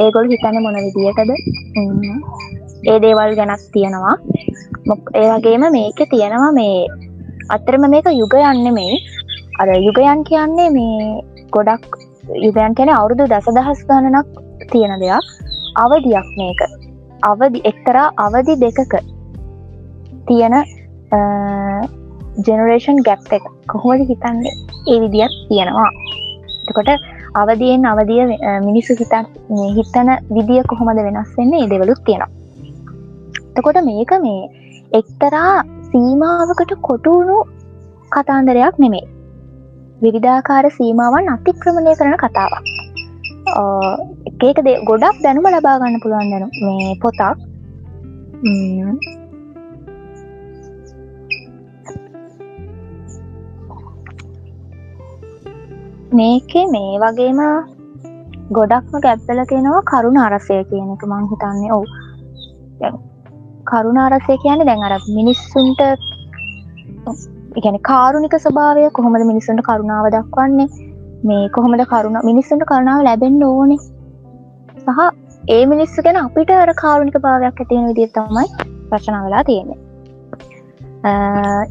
ඒගොල් 0.03 0.31
හිතන්න 0.31 0.63
මොන 0.65 0.81
විදියටද? 0.85 1.31
ඒ 2.88 3.00
දේවල් 3.03 3.36
ගැනක් 3.39 3.63
තියෙනවා. 3.74 4.15
ඒ 5.19 5.27
වගේම 5.31 5.63
මේක 5.71 6.00
තියෙනවා 6.12 6.51
මේ 6.51 6.88
අත්තරම 7.55 7.83
මේක 7.93 8.07
යුග 8.21 8.33
යන්න 8.41 8.74
මේ 8.74 9.00
අර 9.59 9.69
යුගයන් 9.88 10.24
කියන්නේ 10.29 10.69
මේ 10.77 11.21
ගොඩක් 11.55 11.98
යුගයන් 12.45 12.75
කැන 12.77 12.91
අවුරුදු 12.95 13.27
දසදහස් 13.33 13.81
ගණනක් 13.89 14.27
තියෙන 14.71 14.95
දෙයක්. 15.03 15.25
අවධයක් 15.75 16.27
මේක. 16.39 16.59
අවදි 17.24 17.62
එක්තරා 17.71 18.07
අවධි 18.25 18.55
දෙකක 18.63 18.93
තියෙන 20.27 20.55
ජෙනරේෂන් 22.48 23.03
ගැප් 23.07 23.33
එක. 23.38 23.45
කොහොමද 23.71 24.07
හිතන්නේ? 24.09 24.57
ඒ 24.91 25.00
විදියක් 25.03 25.33
තියෙනවා. 25.50 25.91
එතකොට 26.69 26.89
අවදියෙන් 27.36 27.86
අවදිය 27.86 28.21
මිනිස්සු 28.67 29.00
හිතන් 29.00 29.25
හිතන 29.77 30.09
විදිිය 30.36 30.63
කොහොමද 30.71 31.07
වෙනස් 31.07 31.38
වෙන්නේ? 31.38 31.63
ඒ 31.63 31.71
දෙවලුත් 31.74 32.05
තියෙනවා. 32.05 32.38
එතකොට 33.59 33.79
මේක 33.85 34.11
මේ 34.25 34.41
එක්තරා 34.91 35.53
සීමාවකට 35.87 36.73
කොටුුණු 36.87 37.37
කතාන්දරයක් 38.13 38.75
නෙමේ 38.83 39.05
විවිධාකාර 40.01 40.65
සීමාවන් 40.77 41.31
අතික්‍රමණය 41.35 41.93
කරන 41.99 42.15
කතාවක්. 42.23 42.65
ඒක 44.47 44.59
ගොඩක් 44.89 45.17
දැනුම 45.23 45.49
ලබාගන්න 45.49 46.01
පුළුවන් 46.03 46.31
දැනු 46.33 46.47
මේ 46.65 46.93
පොතක්. 47.03 47.21
මේකේ 56.19 56.65
මේ 56.75 56.93
වගේම 57.03 57.41
ගොඩක්ම 58.57 58.95
ගැබ්බල 59.05 59.43
තියෙනවා 59.51 59.87
කරුණ 59.91 60.23
අරසය 60.25 60.63
කියන 60.71 60.89
එක 60.95 61.03
මං 61.11 61.29
හිතන්නේ. 61.31 61.71
ඔවු. 61.77 61.85
කරුණ 63.71 63.99
අරසය 64.05 64.35
කියන 64.43 64.65
දැන් 64.69 64.85
අර 64.88 64.93
මිනිස්සුන්ට 65.17 65.81
ගැන 67.63 67.77
කාරුණික 67.89 68.35
ස්වභාවය 68.45 68.83
කොහොමද 68.97 69.25
මිනිසුන්ට 69.31 69.63
කරුණාව 69.69 70.07
දක්වන්නේ? 70.15 70.67
මේ 71.29 71.49
කොහොමද 71.55 71.83
කරුණ 71.93 72.19
මිනිස්සුන්ට 72.29 72.65
කරුණාව 72.71 73.01
ලැබෙන්න්න 73.07 73.43
ඕනේ? 73.49 73.79
සහ 74.85 74.99
ඒ 75.55 75.63
මිනිස්සු 75.73 76.05
ගැන 76.07 76.19
අපිට 76.23 76.51
අර 76.63 76.71
කාරුණික 76.83 77.17
භාවයක් 77.25 77.61
ඇතියෙන 77.63 77.88
විදිර 77.91 78.09
තමයි 78.17 78.47
රචනා 78.95 79.21
වෙලා 79.25 79.43
තියෙන්නේ. 79.49 79.79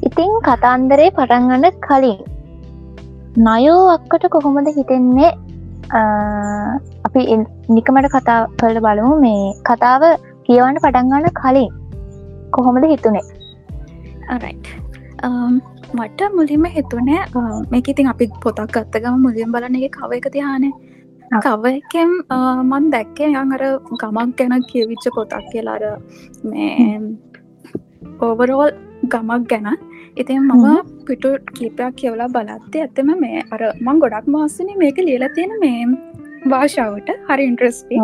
ඉතිං 0.09 0.33
කතන්දරේ 0.49 1.11
පටන්ගන්න 1.19 1.67
කලින් 1.87 2.19
නයෝ 3.49 3.83
අක්කට 3.97 4.25
කොහොමද 4.37 4.71
හිතෙන්නේ? 4.79 5.33
අපි 7.07 7.21
නිකමට 7.77 8.09
කතා 8.15 8.41
කළ 8.61 8.81
බලමු. 8.87 9.13
මේ 9.27 9.45
කතාව 9.71 10.03
කියවන්න 10.47 10.83
පටන්ගන්න 10.85 11.37
කලින් 11.43 11.69
කොහොමද 12.55 12.85
හිතුනේ? 12.93 13.27
මට 15.99 16.21
මුලින්ම 16.37 16.65
හිතුනෑ 16.77 17.45
මේක 17.73 17.89
ඉතින් 17.93 18.11
අපි 18.13 18.25
පොතක් 18.45 18.77
අත්තගම 18.83 19.19
මුලින් 19.27 19.53
බලන 19.55 19.77
එක 19.81 19.97
කව 19.99 20.11
එක 20.19 20.29
තියානේ. 20.37 20.75
කව 21.45 21.65
එකෙන් 21.71 22.11
මන් 22.71 22.85
දැක්කේ 22.95 23.29
යන් 23.31 23.55
අර 23.57 23.65
ගමක් 24.03 24.37
ගැන 24.39 24.63
කියවිච්ච 24.71 25.07
පොතක් 25.17 25.49
කියලාර 25.53 25.85
මේ 26.51 27.01
ඕවරෝල් 28.27 28.71
ගමක් 29.13 29.43
ගැන. 29.51 29.67
ඉතින් 30.21 30.43
මම 30.43 30.67
පිටු 31.07 31.31
කීපයක් 31.57 31.97
කියවලා 32.01 32.29
බලත්තේ 32.37 32.85
ඇත්තම 32.85 33.11
මේ 33.25 33.43
අර 33.55 33.63
මං 33.87 34.01
ගොඩක් 34.05 34.27
මාසන 34.35 34.71
මේක 34.83 34.99
ලියල 35.09 35.25
තියෙන 35.37 35.53
මේ 35.65 35.83
භාෂාවට 36.47 37.13
හරි 37.29 37.45
ඉන්ට්‍රස්ටි 37.51 37.97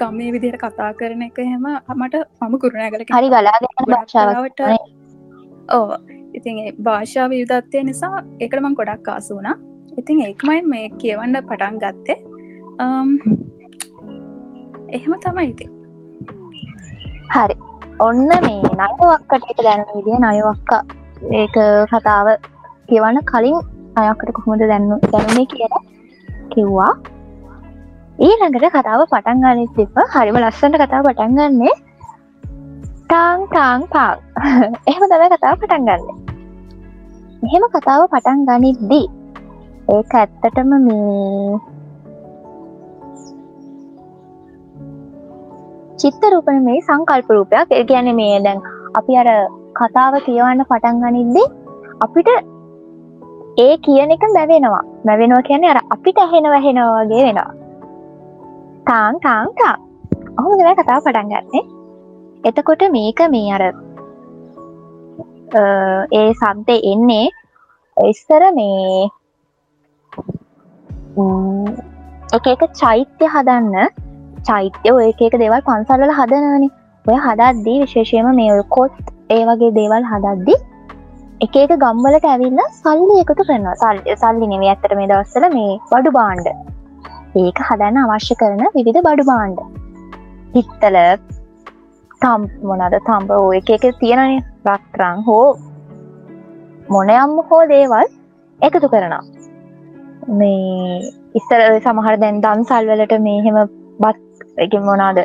ගමේ 0.00 0.30
විදිර 0.32 0.56
කතා 0.58 0.92
කරන 0.94 1.22
එක 1.22 1.42
හෙම 1.42 1.66
මට 1.96 2.24
මම 2.40 2.56
කුරුණෑගල 2.58 3.04
හරි 3.10 3.28
ගලා 3.28 3.58
භාෂාවට 3.88 4.64
ඕ 5.70 6.00
ඉතින් 6.34 6.60
භාෂාව 6.82 7.32
යුදත්වය 7.32 7.82
නිසා 7.84 8.22
එකටමං 8.40 8.74
ගොඩක් 8.74 9.02
කාසු 9.02 9.36
වුණා. 9.36 9.56
ඉතින් 9.98 10.22
ඒක්මයි 10.26 10.60
මේ 10.64 10.86
කියවන්න 11.00 11.36
පටන් 11.48 11.76
ගත්තේ. 11.82 12.18
එහෙම 14.90 15.14
තමයි 15.24 15.48
ඉති 15.50 15.66
හරි. 17.34 17.56
ඔන්න 18.00 18.26
මේ 18.28 18.72
නයවක්කට 18.80 19.62
දැන 19.64 19.84
විදිිය 19.90 20.18
නයවක්ක 20.26 20.72
ඒක 21.34 21.56
කතාව 21.92 22.28
කියවන්න 22.88 23.22
කලින් 23.24 23.58
අයකට 23.96 24.32
කොහොමද 24.32 24.62
දැන්න 24.64 24.90
දැනුනේ 25.12 25.46
කියලා 25.46 25.82
කිව්වා. 26.54 26.92
ඊළඟට 28.20 28.72
කතාව 28.74 29.02
පටන් 29.06 29.38
ගන්න 29.42 29.70
තිප 29.76 29.96
හරිම 30.14 30.36
ලස්සට 30.38 30.76
කතාව 30.76 31.06
පටන් 31.06 31.38
ගන්නේ. 31.38 31.74
ටාං 33.04 33.46
ටාං 33.48 33.86
පාං. 33.92 34.18
එහෙම 34.88 35.04
තම 35.06 35.24
කතාව 35.34 35.56
පටන් 35.60 35.88
ගන්න. 35.88 36.02
එහෙම 37.42 37.64
කතාව 37.74 38.02
පටන් 38.12 38.46
ගනිද්දී 38.48 39.06
ඒක 39.90 40.14
ඇත්තටම 40.14 40.72
මේ 40.80 41.58
චිත්ත 45.98 46.22
රූපන 46.32 46.60
මේ 46.66 46.80
සංකල්ප 46.80 47.30
රූපයක්. 47.30 47.68
ඒ 47.70 47.84
ගැන 47.84 48.10
මේ 48.20 48.36
දැන් 48.44 48.60
අපි 48.94 49.12
අර 49.16 49.28
කතාව 49.78 50.14
කියවන්න 50.26 50.62
පටන් 50.64 51.02
ගනිද්දී 51.02 51.48
අපිට 52.00 52.30
ඒ 53.58 53.76
කියන 53.76 54.10
එක 54.10 54.24
මැවෙනවා. 54.34 54.82
මැවෙනවා 55.04 55.42
කියන්නේ 55.42 55.70
අර 55.70 55.80
අපිට 55.90 56.18
ඇහෙන 56.18 56.50
වැහෙනවා 56.50 57.04
වගේ 57.04 57.24
වෙනවා. 57.26 57.52
තාං 58.86 59.20
තාං 59.20 59.48
තා. 59.58 59.76
ඔහොම 60.38 60.58
දෙලා 60.58 60.74
කතාව 60.74 61.02
පටන් 61.04 61.28
ගන්නේ. 61.28 61.64
එතකොට 62.44 62.82
මේක 62.92 63.20
මේ 63.30 63.52
අර 63.54 63.62
ඒ 66.12 66.32
සබ්ද 66.32 66.70
එන්නේ. 66.92 67.26
ඉස්සර 67.96 68.42
මේ 68.54 69.08
එක 72.32 72.46
එක 72.46 72.62
චෛත්‍ය 72.72 73.26
හදන්න. 73.26 73.88
චෛත්‍ය 74.44 74.92
ඔය 74.92 75.08
එක 75.08 75.38
දේවල් 75.42 75.62
පන්සල්ල 75.68 76.18
හදනවනි. 76.18 76.70
ඔය 77.06 77.18
හදද්දී 77.26 77.80
විශේෂයම 77.82 78.34
මේ 78.34 78.52
ඔය 78.52 78.62
කොත් 78.68 78.92
ඒ 79.30 79.42
වගේ 79.46 79.76
දේවල් 79.78 80.04
හදද්දි 80.04 80.54
එක 81.44 81.54
එක 81.58 81.70
ගම්වලට 81.82 82.26
ඇවිල්ල 82.30 82.58
සල්ලි 82.78 83.14
එකතු 83.22 83.44
කරනවා. 83.48 83.74
සල් 83.82 83.98
සල්ලි 84.22 84.46
නෙවේ 84.52 84.70
ඇත්තට 84.72 84.94
මේ 84.98 85.08
දවස්සල 85.10 85.46
මේ 85.54 85.78
බඩු 85.90 86.10
බාණ්ඩ 86.16 86.48
ඒක 87.42 87.60
හදන්න 87.68 88.00
අවශ්‍ය 88.02 88.34
කරන 88.40 88.62
විවිධ 88.76 89.00
බඩු 89.06 89.24
බාණ්ඩ 89.30 89.60
හිත්තල 90.56 90.98
තම් 92.24 92.42
මොනද 92.70 92.96
තම්බ 93.06 93.30
ඕ 93.36 93.48
එක 93.58 93.70
එක 93.76 93.86
තියෙනන. 94.02 94.42
රත්රං 94.68 95.22
හෝ 95.28 95.46
මොනයම් 96.96 97.32
හෝ 97.48 97.62
දේවල් 97.72 98.06
එකතු 98.60 98.92
කරනවා. 98.94 99.22
මේ 100.40 101.00
ඉස්සර 101.40 101.64
සමහර 101.86 102.20
දැන් 102.24 102.42
දන් 102.44 102.66
සල්වලට 102.72 103.16
මේ 103.28 103.40
හෙම 103.48 103.58
බත් 104.04 104.20
එක 104.66 104.78
මොනාද 104.90 105.24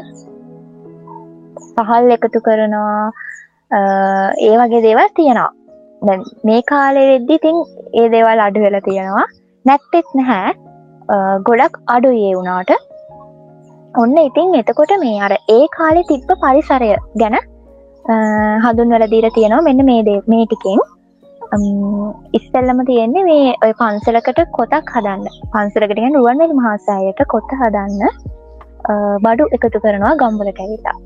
පහල් 1.76 2.18
එකතු 2.18 2.46
කරනවා. 2.48 3.04
ඒ 4.48 4.56
වගේ 4.64 4.84
දේවල් 4.88 5.14
තියෙනවා. 5.20 5.52
මේ 6.50 6.62
කාලෙ 6.72 7.02
වෙද්දි 7.12 7.38
තින් 7.46 7.58
ඒ 8.02 8.08
දේවල් 8.16 8.42
අඩු 8.48 8.66
වෙලා 8.66 8.86
තියෙනවා. 8.88 9.28
නැත්තෙත් 9.66 10.10
නැහැ. 10.20 10.52
ගොඩක් 11.50 11.80
අඩු 11.96 12.12
ඒ 12.26 12.34
වුණාට. 12.38 12.72
ඔන්න 13.96 14.18
ඉතින් 14.28 14.56
එතකොට 14.62 14.94
මේ 15.04 15.20
අර 15.28 15.34
ඒ 15.58 15.64
කාලෙ 15.78 16.02
තිබ්බ 16.12 16.30
පරිසරය 16.44 16.92
ගැන 17.22 17.38
හඳුන් 18.66 18.94
වල 18.96 19.08
දීර 19.14 19.30
තියෙනවා 19.38 19.66
මෙන්න 19.70 19.86
මේ 19.92 20.04
දේ 20.10 20.20
මේ 20.34 20.46
ටිකෙන්. 20.46 20.82
ඉස්සල්ලම 22.38 22.80
තියෙන්නේ 22.92 23.26
මේ 23.32 23.52
ඔය 23.66 23.74
පන්සලකට 23.82 24.42
කොතක් 24.58 24.96
හදන්න. 24.96 25.28
පන්සලකටගෙන 25.54 26.18
රුවන්වැලි 26.20 26.62
මහාසායට 26.62 27.22
කොත්ත 27.36 27.60
හදන්න. 27.62 28.02
බඩු 29.26 29.46
එකතු 29.56 29.78
කරනවා 29.84 30.18
ගම්බලට 30.22 30.60
ඇවිලා 30.64 30.98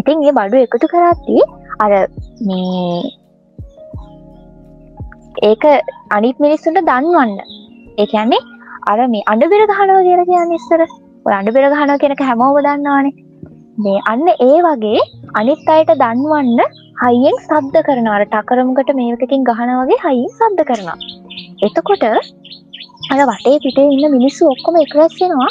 ඉතින් 0.00 0.22
ඒ 0.28 0.36
බඩු 0.38 0.62
එකතු 0.66 0.86
කරත්ති 0.92 1.36
අර 1.84 1.92
මේ 2.48 3.02
ඒක 5.42 5.64
අනිත් 6.16 6.36
මිනිස්සුන්ට 6.44 6.80
දන්වන්න. 6.88 7.30
ඒකන්නේ 8.02 8.42
අර 8.90 8.98
මේ 9.14 9.24
අඩ 9.32 9.42
බෙර 9.52 9.62
ගහනව 9.70 9.98
කියලා 10.06 10.28
කියන්න 10.30 10.54
ඉස්සර. 10.58 10.82
අඩ 11.38 11.48
බෙර 11.56 11.64
ගහනව 11.72 11.96
කෙනක 12.02 12.22
හැමෝව 12.28 12.58
දන්නවානේ. 12.66 13.14
මේ 13.84 14.04
අන්න 14.12 14.28
ඒ 14.34 14.58
වගේ 14.66 15.02
අනිත් 15.40 15.72
අයට 15.74 15.90
දන්වන්න 16.02 16.60
හයියෙන් 17.02 17.36
සද්ධ 17.46 17.80
කරනවාර 17.88 18.24
ටකරමකට 18.26 18.92
මේකකින් 19.00 19.48
ගහන 19.50 19.72
වගේ 19.80 20.00
හයින් 20.04 20.30
සද්ධ 20.38 20.64
කරනවා. 20.70 20.98
එතකොට 21.66 22.04
අර 22.06 23.20
වටේ 23.30 23.56
පිටේ 23.64 23.88
ඉන්න 23.96 24.14
මිනිස්සු 24.16 24.50
ඔක්කොම 24.52 24.78
එකරැස්සෙනවා 24.84 25.50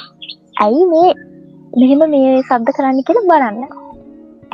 ඇයි 0.68 0.86
මේ 0.94 1.12
මෙහෙම 1.82 2.08
මේ 2.16 2.32
සද්ධ 2.48 2.72
කරන්න 2.78 3.04
කියලා 3.10 3.28
බලන්න. 3.32 3.62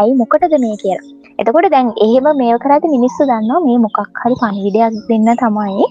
ඇයි 0.01 0.19
මොකටද 0.23 0.57
මේ 0.65 0.81
කියලා? 0.83 1.16
එතකොට 1.39 1.67
දැන් 1.73 1.89
එහෙම 2.05 2.27
මේ 2.37 2.53
කරඇති 2.63 2.93
මිනිස්සු 2.93 3.25
දන්නවා 3.29 3.63
මේ 3.65 3.77
මොකක් 3.83 3.99
හරි 4.21 4.35
පණිවිඩයක් 4.41 4.95
දෙන්න 5.09 5.29
තමයි 5.41 5.87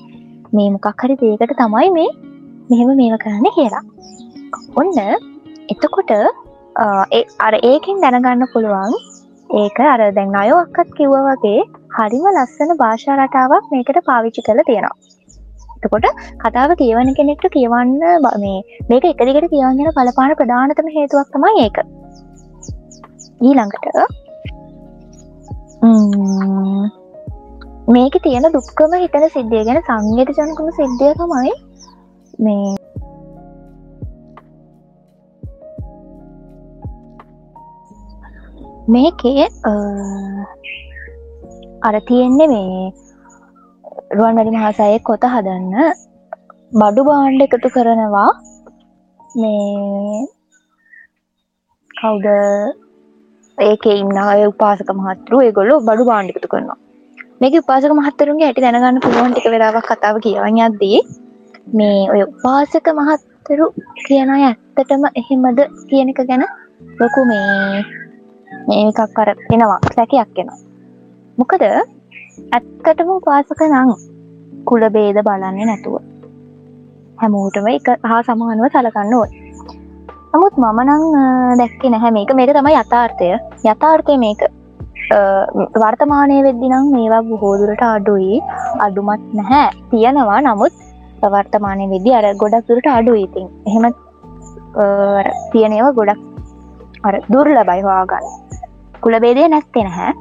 මේ 0.52 0.68
මොකක් 0.74 1.02
හරි 1.02 1.16
දේකට 1.20 1.54
තමයි 1.61 1.90
මේ 1.96 2.09
මෙහෙම 2.70 2.90
මේව 3.00 3.14
කරන්න 3.24 3.46
කියලා. 3.56 3.85
ඔන්න 4.80 4.98
එතකොට 5.72 6.12
අර 7.46 7.54
ඒකින් 7.70 8.02
දැනගන්න 8.04 8.46
පුළුවන් 8.54 8.96
ඒක 9.50 9.78
අර 9.92 10.00
දැන් 10.18 10.37
අයෝක්කත් 10.42 10.90
කිව්ව 10.98 11.16
වගේ 11.28 11.61
හරිම 11.96 12.26
ලස්සන 12.32 12.76
භාෂා 12.82 13.18
රටාවක් 13.18 13.70
මේකට 13.72 14.02
පාවිච්චි 14.11 14.46
කළ 14.48 14.66
තියෙනවා. 14.70 14.94
එතකොට 15.76 16.06
කතාව 16.44 16.70
කියවන 16.82 17.14
කෙනෙක්ට 17.18 17.48
කියවන්න 17.56 17.90
මේ 18.44 18.59
මේක 18.90 19.11
එක 19.12 19.26
දිගට 19.28 19.50
කියවන්න 19.54 19.96
බලපාන 19.98 20.38
ප්‍රධානතම 20.40 20.94
හේතුවක් 20.98 21.35
තමයි 21.35 21.66
ඒක. 21.66 21.82
ඊළඟට 23.48 24.24
මේක 27.88 28.14
තියෙන 28.22 28.49
දුක්කම 28.53 28.96
හිතන 28.96 29.27
සිද්ධිය 29.29 29.62
ගැන 29.64 29.81
සංගත 29.83 30.31
ජනකම 30.38 30.68
සිද්ධිය 30.79 31.12
තමයි 31.14 31.53
මේ 32.38 32.75
මේකේ 38.88 39.46
අර 41.83 41.96
තියෙන්නේ 42.09 42.49
මේ 42.49 42.90
රුවන් 44.16 44.37
වැඩි 44.37 44.51
මහාසයේ 44.51 44.99
කොත 45.03 45.25
හදන්න 45.29 45.75
බඩු 46.72 47.03
බාණ්ඩ 47.05 47.42
එකතු 47.42 47.68
කරනවා. 47.68 48.31
මේ 49.35 50.27
කවුද? 51.90 52.27
ඒක 53.59 53.85
ඉන්න 53.88 54.19
අය 54.23 54.42
උපාසක 54.47 54.90
මහත්රු 54.92 55.37
ඒගොල්ලෝ 55.40 55.79
බඩු 55.81 56.05
බාණ්ඩිකතු 56.05 56.49
කරනවා. 56.49 56.79
මේක 57.40 57.55
උපාසක 57.61 57.92
මහත්තරුන්ගේ 57.99 58.49
ඇටි 58.49 58.64
දැනගන්න 58.64 59.01
පුළුවන් 59.01 59.33
ටික 59.33 59.47
වෙලාවක් 59.53 59.88
කතාව 59.90 60.16
කියවන්න 60.25 60.59
යද්දී 60.64 60.99
මේ 61.75 62.03
ඔය 62.12 62.21
උපාසක 62.25 62.90
මහත්තරු 62.99 63.66
කියන 64.07 64.31
අය 64.31 64.45
ඇත්තටම 64.45 65.07
එහෙමද 65.21 65.61
කියන 65.88 66.12
එක 66.12 66.21
ගැන 66.29 66.45
ලොකු 67.01 67.25
මේ 67.25 67.81
මේකක් 68.69 69.19
අර 69.19 69.31
එනවා 69.31 69.79
සැකයක් 69.95 70.38
එනවා. 70.38 70.61
මොකද 71.38 71.64
ඇත්තටම 71.66 73.16
උපාසක 73.16 73.64
නං 73.69 73.97
කුලබේද 74.64 75.25
බලන්නේ 75.27 75.66
නැතුව. 75.66 75.97
හැමෝටම 77.19 77.73
එක 77.73 77.88
හා 78.05 78.23
සමානුව 78.25 78.71
සලකන්න 78.71 79.19
ඕයි 79.21 79.45
නමුත් 80.37 80.57
මම 80.62 80.81
නං 80.85 81.03
දැක්කේ 81.61 81.90
නැහැ. 81.92 82.14
මේක 82.16 82.31
මේක 82.38 82.51
තමයි 82.57 82.79
යථාර්ථය. 82.83 83.29
යථාර්ථය 83.72 84.16
මේක. 84.25 84.40
වර්තමානය 85.83 86.37
වෙද්දි 86.46 86.70
නම් 86.70 86.88
මේවා 86.96 87.22
බොහෝදුරට 87.29 87.85
අඩුයි. 87.90 88.40
අඩුමත් 88.87 89.25
නැහැ. 89.40 89.68
තියෙනවා. 89.92 90.40
නමුත් 90.49 90.75
වර්තමානය 91.35 91.85
වෙදි 91.94 92.12
අර 92.18 92.27
ගොඩක් 92.42 92.68
දුරට 92.70 92.88
අඩු 92.96 93.14
ඉතින් 93.25 93.46
එහෙම 93.68 93.87
තියනව 95.53 95.88
ගොඩක් 95.99 96.20
අර 97.09 97.14
දුර්ල 97.33 97.59
බයිවාගන්න 97.70 98.27
කුලබේදය 99.05 99.49
නැත්තෙ 99.49 99.83
නැහැ. 99.88 100.12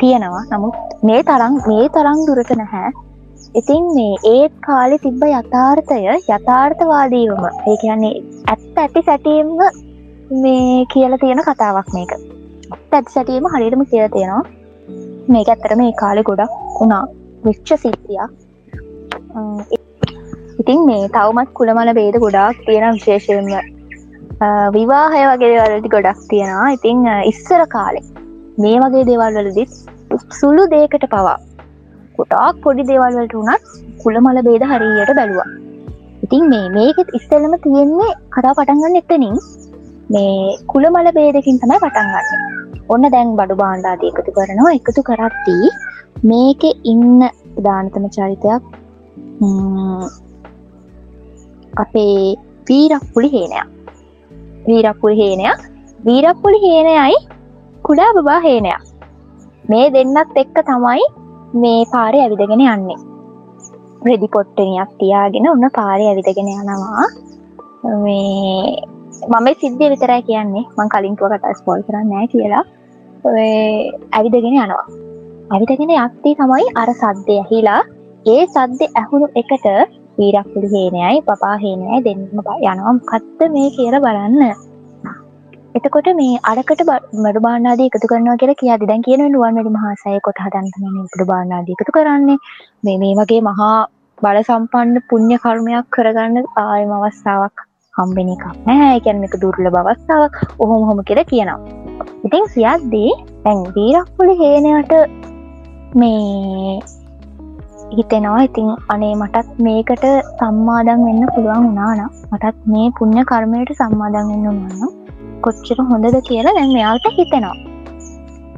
තියෙනවා. 0.00 0.44
නමුත් 0.52 0.76
මේ 1.08 1.22
තරම් 1.30 1.54
මේ 1.70 1.88
තරම් 1.96 2.18
දුරට 2.28 2.52
නැහැ. 2.62 2.92
ඉතින් 3.60 3.88
මේ 3.96 4.12
ඒත් 4.28 4.52
කාලෙ 4.66 4.96
තිබ්බ 5.04 5.22
යථාර්ථය 5.28 5.96
යථාර්ථවාදීවම. 6.36 7.42
ඒ 7.70 7.76
කියන්නේ 7.82 8.12
ඇත්ත 8.52 8.78
ඇති 8.82 9.02
සැටීම්ම 9.08 9.50
මේ 10.44 10.86
කියල 10.92 11.16
තියෙන 11.22 11.42
කතාවක් 11.48 11.90
මේක. 11.96 12.14
ඇත් 12.96 13.10
සැටීම 13.16 13.48
හරිටම 13.54 13.82
කියල 13.90 14.06
තියෙනවා. 14.14 14.44
මේක 15.34 15.52
ඇත්තර 15.54 15.76
මේ 15.82 15.92
කාලෙ 16.02 16.22
ගොඩක් 16.30 16.56
වුණා. 16.78 17.02
විච්ච 17.44 17.74
සිද්ධියක්. 17.84 18.30
ඉතින් 20.62 20.80
මේ 20.88 21.12
තවමත් 21.18 21.54
කුළමල 21.60 21.92
බේද 22.00 22.18
ගොඩාක් 22.24 22.64
තියෙන 22.66 22.98
විශේෂයෙන්ම. 22.98 23.70
විවාහය 24.78 25.22
වගේ 25.30 25.54
වලටි 25.60 25.94
ගොඩක් 25.96 26.26
තියෙනවා. 26.32 26.74
ඉතිං 26.78 27.06
ඉස්සර 27.32 27.62
කාලෙ 27.76 28.00
මේ 28.64 28.76
වගේ 28.84 29.08
දේවල්වලදිත් 29.10 29.72
සුළු 30.40 30.64
දේකට 30.76 31.10
පවා 31.14 31.38
කොටාක් 32.22 32.62
පොඩි 32.64 32.88
දේවල්වලට 32.90 33.36
වුණත් 33.38 33.68
කුළමල 34.02 34.40
බේද 34.48 34.64
හරියට 34.70 35.12
බැලවා. 35.18 35.50
ඉතින් 36.24 36.44
මේ 36.52 36.66
මේකෙත් 36.76 37.14
ඉස්සලම 37.18 37.54
තියෙන්නේ 37.64 38.10
කතා 38.34 38.56
පටන්ගන්න 38.58 39.00
එතනින්. 39.02 39.38
මේ 40.10 40.58
කුළමල 40.72 41.08
බේදකින් 41.18 41.62
තමයි 41.62 41.78
පටන්ගන්න 41.84 42.28
ඔන්න 42.88 43.08
දැන් 43.14 43.32
බඩු 43.38 43.56
බාණ්ඩාද 43.62 44.06
එකතු 44.10 44.36
කරනවා. 44.36 44.76
එකතු 44.78 45.02
කරත්තිී 45.08 45.72
මේක 46.22 46.62
ඉන්න 46.84 47.22
දානතම 47.66 48.04
චරිතයක් 48.16 48.62
අපේ 51.74 52.36
වීරක්පුලි 52.68 53.28
හේනයක් 53.34 53.68
වීරක්පුලි 54.68 55.16
හේනයක් 55.22 55.64
වීරක්පුලි 56.00 56.60
හේනයයි 56.66 57.18
කුඩා 57.82 58.10
බබා 58.16 58.38
හේනයක් 58.40 58.82
මේ 59.64 59.90
දෙන්නත් 59.96 60.38
එක්ක 60.42 60.56
තමයි 60.68 61.08
මේ 61.60 61.84
පාරය 61.92 62.18
ඇවිදගෙන 62.20 62.60
යන්නේ. 62.66 62.98
රෙදි 64.06 64.28
පොට්ටනියක් 64.34 64.90
තියාගෙන 65.00 65.48
ඔන්න 65.50 65.66
පාරය 65.78 66.04
ඇවිදගෙන 66.08 66.48
යනවා. 66.52 67.06
මේ 68.04 68.82
මම 69.30 69.48
සිද්ධිය 69.62 69.90
විතරයි 69.92 70.22
කියන්නේ. 70.28 70.64
මං 70.76 70.92
කලින්තුව 70.94 71.34
කතා 71.34 71.54
ස්පොල් 71.58 71.82
කරන්නෑ 71.86 72.26
කියලා. 72.34 72.64
ඇවිදගෙන 74.16 74.54
යනවා. 74.54 74.86
ඇවිදගෙන 75.52 75.94
යක්ති 75.96 76.36
තමයි 76.40 76.66
අර 76.82 76.90
සද්දය 77.02 77.38
හිලා 77.50 77.82
ඒ 78.26 78.42
සද්ද 78.46 78.90
ඇහුණු 79.00 79.28
එකට 79.40 79.66
වීරක්පුලි 80.18 80.68
හේනයයි 80.74 81.22
පපා 81.28 81.56
හේනයයි 81.64 82.04
දෙන්නම 82.04 82.28
යනවා. 82.32 82.98
කත්ත 83.10 83.50
මේ 83.56 83.70
කියල 83.76 83.96
බලන්න. 84.06 84.71
එතකොට 85.74 86.08
මේ 86.18 86.40
අරකට 86.50 86.80
මඩු 87.24 87.40
බානාදී 87.46 87.88
එකතු 87.90 88.08
කරනවා 88.10 88.36
කියලා 88.40 88.60
කියාදි. 88.62 88.88
දැන් 88.90 89.04
කියන 89.06 89.22
නුවන් 89.26 89.58
වැඩි 89.58 89.72
මහාසය 89.76 90.20
කොට 90.26 90.40
හදන්තම 90.44 90.84
මඩු 90.96 91.24
බානාදී 91.30 91.76
එකතු 91.76 91.94
කරන්නේ. 91.96 92.38
මේ 92.84 92.96
මේ 93.02 93.12
වගේ 93.20 93.40
මහා 93.48 93.78
බල 94.18 94.38
සම්පන්න 94.42 95.06
පුුණ්්‍ය 95.10 95.38
කර්මයක් 95.44 95.88
කරගන්න 95.96 96.50
ආයම 96.64 96.92
අවස්ථාවක් 96.98 97.64
හම්බෙන 97.94 98.32
එකක් 98.34 98.44
නෑ 98.68 99.00
කියැන 99.00 99.26
එක 99.28 99.36
දුර්ල 99.42 99.70
බවස්ථාවක් 99.76 100.38
ඔහොම 100.58 100.86
හොම 100.88 101.02
කියර 101.08 101.24
කියනවා. 101.32 101.58
ඉතින් 102.26 102.48
සියද්දී 102.54 103.10
ඇැන් 103.16 103.66
දීරක්පුලි 103.76 104.38
හේනයට 104.42 104.92
මේ 105.94 106.78
හිතෙනවා. 107.96 108.40
ඉතින් 108.48 108.72
අනේ 108.94 109.14
මටත් 109.16 109.62
මේකට 109.66 110.10
සම්මාදන් 110.38 111.06
වෙන්න 111.06 111.30
පුළුවන් 111.34 111.70
වනාන 111.70 112.08
මටත් 112.32 112.66
මේ 112.74 112.88
පුුණ්්‍ය 112.98 113.30
කර්මයට 113.30 113.80
සම්මාදන් 113.80 114.28
වෙන්න 114.32 114.50
උනානම් 114.52 115.00
කොච්චර 115.46 115.78
හොඳද 115.90 116.16
කියලා 116.28 116.54
දැන් 116.58 116.72
මෙයාට 116.76 117.06
හිතෙනවා. 117.18 117.56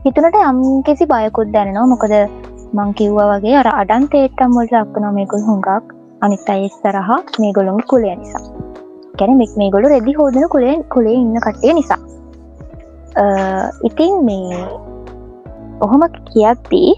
හිතුනට 0.05 0.38
යම් 0.49 0.59
කිසි 0.87 1.05
බයකුත් 1.12 1.49
දැනවා 1.57 1.87
මොකද 1.92 2.14
මං 2.77 2.90
කිව්වා 2.99 3.27
වගේ 3.33 3.57
අර 3.61 3.68
අඩන් 3.81 4.07
තේට්ටම් 4.12 4.57
වලට 4.59 4.77
අපන 4.83 5.07
මේකුල් 5.18 5.42
හුඟක්. 5.49 5.85
අනිත් 6.25 6.49
අයි 6.53 6.68
ස්තරහ 6.77 7.11
මේ 7.40 7.53
ගොළුන් 7.57 7.83
කුලය 7.90 8.11
නිසා. 8.20 8.44
කැන 9.18 9.37
මෙක් 9.40 9.53
මේ 9.61 9.70
ගොලු 9.75 9.92
රෙදි 9.94 10.12
හෝදන 10.18 10.47
කුලෙන් 10.55 10.81
කුලේ 10.94 11.16
ඉන්න 11.23 11.40
කට්ටිය 11.47 11.75
නිසා. 11.81 12.01
ඉතින් 13.88 14.14
මේ 14.29 14.62
ඔහොම 15.87 16.03
කියද්දී 16.31 16.90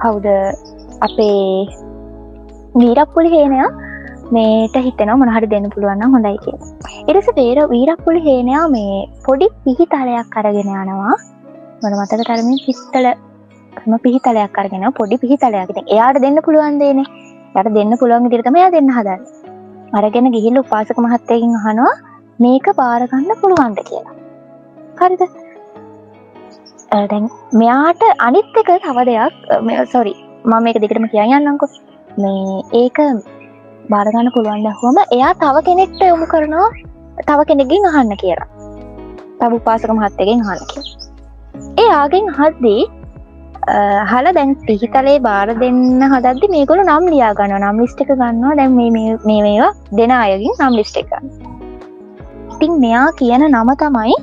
කවුද? 0.00 0.28
අපේ 1.06 1.66
වීරප්පුලි 2.80 3.30
හේනයා 3.32 3.70
මේට 4.32 4.76
හිතන 4.86 5.10
මොනහරි 5.20 5.48
දෙන්න 5.52 5.68
පුළුවන්න 5.74 6.14
හොඳයි 6.14 6.38
කිය 6.44 6.56
එරස 7.10 7.28
පේර 7.38 7.58
වීරක්පුලි 7.72 8.20
හේනයා 8.26 8.64
මේ 8.74 8.96
පොඩි 9.26 9.48
පිහිතලයක් 9.64 10.36
අරගෙන 10.40 10.72
යනවා. 10.74 11.14
මොන 11.82 11.92
මතක 11.98 12.26
තරමින් 12.28 12.58
හිස්තල 12.66 13.06
ම 13.82 13.94
පිහිතලයක් 14.04 14.58
අරගෙන 14.62 14.86
පොඩි 14.98 15.20
පිහිතලයක් 15.22 15.78
එයාට 15.84 16.20
දෙන්න 16.24 16.42
පුළුවන් 16.46 16.80
දේනේ 16.82 17.06
යට 17.54 17.70
දෙන්න 17.76 17.98
පුළුවන් 18.00 18.30
දිරතමයා 18.32 18.70
දෙන්න 18.76 18.90
හදන්න. 18.96 19.22
අරගෙන 19.92 20.32
ගිහිල්ල 20.36 20.60
උපාසක 20.64 20.98
මහත්තයකින් 21.04 21.56
හනවා 21.64 21.94
මේක 22.38 22.66
පාරගන්න 22.80 23.40
පුළුවන්ද 23.42 23.80
කියලා? 23.88 24.14
හරිද? 25.00 25.22
දැන් 27.10 27.28
මෙයාට 27.60 28.02
අනිත් 28.28 28.58
එක 28.60 28.70
තව 28.84 28.98
දෙයක් 29.10 29.86
සොරි 29.92 30.14
මම 30.44 30.62
මේක 30.64 30.78
දෙකටම 30.82 31.06
කියන්නන්නකො 31.12 31.66
මේ 32.22 32.62
ඒක 32.82 32.98
බාරගන්න 33.92 34.28
පුළුවන් 34.34 34.66
දැහොම 34.66 34.96
එයා 35.06 35.32
තව 35.42 35.56
කෙනෙක්ට 35.68 36.02
යොමු 36.10 36.26
කරනවා 36.32 36.68
තව 37.28 37.38
කෙනෙකින් 37.48 37.88
අහන්න 37.90 38.12
කියලා. 38.22 38.48
තව 39.40 39.50
උපාසක 39.60 39.90
මහත්තගෙන් 39.96 40.44
හන්න 40.46 40.62
කිය 40.70 40.84
ඒ 41.82 41.90
ආගෙන් 42.00 42.26
හද්දී 42.38 42.82
හල 44.10 44.26
දැන් 44.36 44.50
පිහිතලේ 44.66 45.18
බාර 45.26 45.46
දෙන්න 45.62 46.02
හදදදි 46.12 46.52
මේකොල 46.54 46.80
නම් 46.84 47.04
ලියා 47.12 47.32
ගන්න 47.38 47.64
නම් 47.68 47.78
ලිස්ට 47.82 48.02
එක 48.04 48.10
ගන්නවා. 48.20 48.54
දැන් 48.58 48.72
මේ 48.78 48.90
මේවා 49.28 49.70
දෙන 49.98 50.12
අයගින් 50.18 50.54
නම් 50.58 50.74
ලිස්ට 50.80 50.96
එක 51.02 51.12
ඉතින් 52.54 52.72
මෙයා 52.84 53.06
කියන 53.20 53.42
නම 53.52 53.70
තමයි 53.82 54.14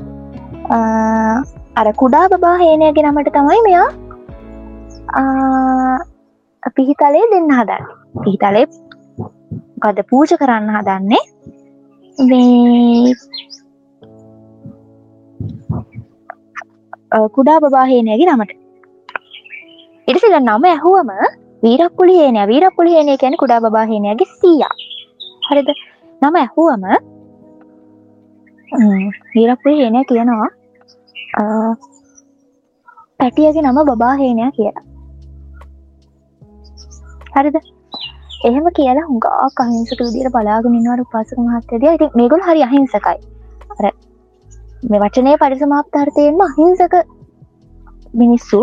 අර 1.80 1.88
කුඩා 2.02 2.26
බබා 2.34 2.56
හේනයගේ 2.62 3.06
නමට 3.08 3.34
තමයි 3.38 3.60
මෙයා 3.68 3.90
පිහිතලේ 6.78 7.26
දෙන්න 7.34 7.52
හදන්න. 7.58 7.86
පිහිතලේ 8.24 8.66
මොකද 9.82 10.00
පූජ 10.10 10.32
කරන්න 10.42 10.70
හදන්නේ? 10.76 11.24
මේ 12.18 13.14
කුඩා 17.36 17.60
බබාහේනයගේ 17.64 18.28
නමට. 18.34 18.52
ඉරිසිල 20.08 20.36
නම 20.40 20.64
ඇහුවම 20.72 21.10
වීරපුලි 21.64 22.16
හේනය. 22.20 22.40
වීරපුලි 22.52 22.94
හේනය 22.96 23.18
ගැන 23.24 23.40
කුඩා 23.44 23.62
බා 23.66 23.86
හේනයගේ 23.92 24.30
සීයා. 24.36 24.76
හරිද? 25.50 25.70
නම 26.22 26.36
ඇහුවම 26.44 26.84
වීරපුලි 29.36 29.76
හේනය 29.82 30.06
කියනවා 30.10 30.50
පැටියගේ 33.20 33.66
නම 33.66 33.84
බබා 33.92 34.16
හේනය 34.24 34.52
කියලා. 34.58 34.86
හරිද? 37.36 37.56
එහෙම 38.42 38.68
කියලා 38.78 39.08
හුඟා 39.08 39.48
අහිංසක 39.64 40.00
විදිර 40.00 40.30
බලාගෙනන්නවට 40.36 41.04
උපාසක 41.04 41.40
මහත්තයද 41.40 41.84
ඉති 41.88 42.06
මේගොල් 42.20 42.44
හරි 42.48 42.62
අහිංසකයි. 42.68 43.18
අර 43.78 43.86
මේ 44.90 45.02
වචනය 45.04 45.34
පරිසමාප්තාර්ථයෙන්ම 45.42 46.46
අහිංසක 46.48 46.96
මිනිස්සු 48.14 48.62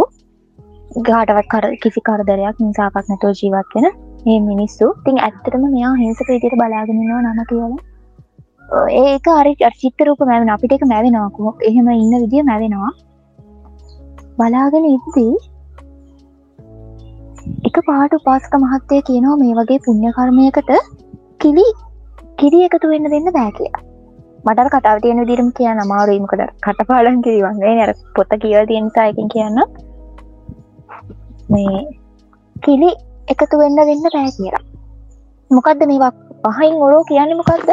ගාටවත් 1.02 1.50
කර 1.52 1.64
කිසි 1.82 2.00
කරදරයක් 2.00 2.56
නිසාකක් 2.60 2.96
නැතෝ 3.10 3.32
ජීවත් 3.40 3.76
වෙන 3.76 3.86
ඒ 4.26 4.38
මිනිස්සු. 4.42 4.86
තින් 5.04 5.20
ඇත්තටම 5.26 5.68
මෙයා 5.74 5.92
හිංසක 6.02 6.28
විදියට 6.28 6.58
බලාගෙනනවා 6.60 7.20
නම 7.24 7.40
කියලා. 7.50 7.82
ඒක 9.02 9.28
අරි 9.32 9.52
චිත්තරූප 9.80 10.20
මැවෙන 10.22 10.54
අපිට 10.54 10.72
එක 10.72 10.84
මැවෙනවාකුම 10.86 11.68
එහෙම 11.68 11.92
ඉන්න 11.94 12.16
විදිිය 12.16 12.44
මැවෙනවා. 12.50 12.92
බලාගෙන 14.38 14.90
ඉද්දී 14.94 15.32
එක 17.68 17.76
පාට 17.86 18.14
උපාසක 18.14 18.54
මහත්තය 18.56 19.02
කියනවා 19.02 19.36
මේ 19.36 19.54
වගේ 19.54 19.78
පුුණ්්‍යකර්මයකට 19.84 20.72
කිලි 21.40 21.66
කිරි 22.38 22.58
එකතු 22.66 22.90
වෙන්න 22.92 23.10
දෙන්න 23.12 23.28
බෑ 23.36 23.52
කියලා. 23.52 23.82
මටර 24.46 24.68
කතාව 24.74 24.98
තියෙන 25.02 25.20
දිරම 25.26 25.48
කියන්න 25.52 25.82
අමාරුවීමකට 25.84 26.42
කටපාලන් 26.66 27.20
කිරිවන්නේ 27.22 27.74
නැර 27.74 27.92
පොත්ත 28.16 28.32
කියව 28.42 28.66
තියෙනසායකින් 28.70 29.28
කියන්න. 29.34 29.58
මේ 31.50 31.80
කිලි 32.56 32.90
එකතු 33.28 33.60
වෙන්න 33.62 33.80
දෙන්න 33.80 34.06
පෑ 34.06 34.30
කියලා. 34.36 34.64
මොකක්ද 35.50 35.84
මේවා 35.90 36.12
පහයින් 36.48 36.80
ඔරෝ 36.86 37.02
කියන්න 37.04 37.36
මොකක්ද 37.36 37.70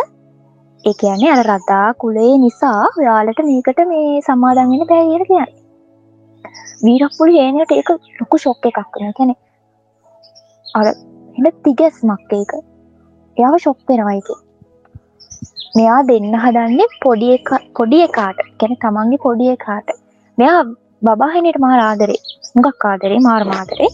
ඒ 0.83 0.93
කියන්නේ 1.01 1.31
අර 1.31 1.45
රදා 1.45 1.87
කුලේ 2.01 2.33
නිසා 2.37 2.81
ඔයාලට 2.99 3.39
මේකට 3.45 3.79
මේ 3.91 4.09
සමාදන්ගෙන 4.21 4.89
පෑගර 4.91 5.25
කියන්න. 5.31 5.55
වීරක්පුල 6.83 7.31
හේනයට 7.37 7.71
ඒක 7.71 7.89
ලොකු 8.19 8.37
ශොක්ක 8.37 8.69
එකක් 8.69 8.87
කන 8.93 9.17
කැනෙ 9.17 9.35
අර 10.75 10.87
එ 11.47 11.51
තිගැස් 11.63 11.97
මක්ක 12.09 12.31
එක 12.43 12.51
එයාව 13.37 13.55
ශොප්පෙනවයික 13.65 14.29
මෙයා 15.77 16.01
දෙන්න 16.09 16.35
හදන්නේ 16.43 16.87
පොඩි 17.03 17.29
පොඩි 17.77 17.97
එකාට. 18.07 18.39
කැන 18.59 18.73
තමන්ගේ 18.83 19.23
පොඩිය 19.25 19.55
කාට 19.65 19.89
මෙයා 20.37 20.61
බබාහිනයට 21.05 21.59
මහර 21.63 21.81
ආදරේ. 21.81 22.21
මුගක් 22.55 22.85
ආදරේ 22.91 23.19
මාර්මාදරේ 23.27 23.89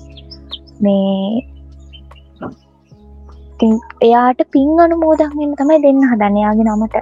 මේ 0.83 1.41
එයාට 4.07 4.41
පින් 4.53 4.69
අනුමෝදක්ෙන් 4.85 5.55
තමයි 5.59 5.79
දෙන්න 5.85 6.03
හදන්නයාගේ 6.11 6.67
නමට. 6.67 6.95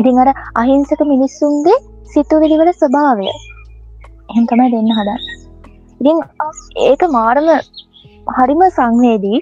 ඉතින් 0.00 0.20
අර 0.22 0.30
අහිංසක 0.62 1.00
මිනිස්සුන්ගේ 1.12 1.78
සිතුවිලිවල 2.12 2.70
ස්වභාවය. 2.74 3.28
එහෙම 4.30 4.44
තමයි 4.50 4.68
දෙන්න 4.74 4.90
හදන්න. 4.98 5.22
ඉතින් 6.00 6.18
ඒක 6.88 7.02
මාරම 7.16 7.48
හරිම 8.26 8.62
සංවේදී 8.76 9.40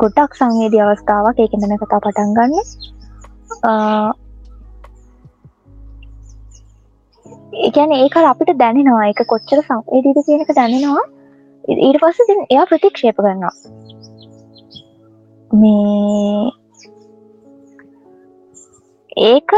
ගොඩක් 0.00 0.36
සංවේදී 0.40 0.82
අවස්ථාවක් 0.84 1.40
ඒකෙදන 1.44 1.76
කතා 1.82 2.00
පටන් 2.04 2.30
ගන්න. 2.36 2.54
ඒකැන 7.66 7.92
ඒක 7.92 8.16
අපිට 8.16 8.56
දැනෙනවා. 8.62 9.10
එක 9.12 9.22
කොච්චර 9.32 9.62
සංවේදීද 9.68 10.18
කියනක 10.26 10.54
දැනෙනවා. 10.60 11.04
ඊට 11.64 12.00
පස්ස 12.02 12.26
තින් 12.30 12.40
එයා 12.50 12.66
ප්‍රතික්ෂේප 12.70 13.16
කරනවා. 13.16 13.54
මේ 15.50 16.50
ඒක 19.28 19.50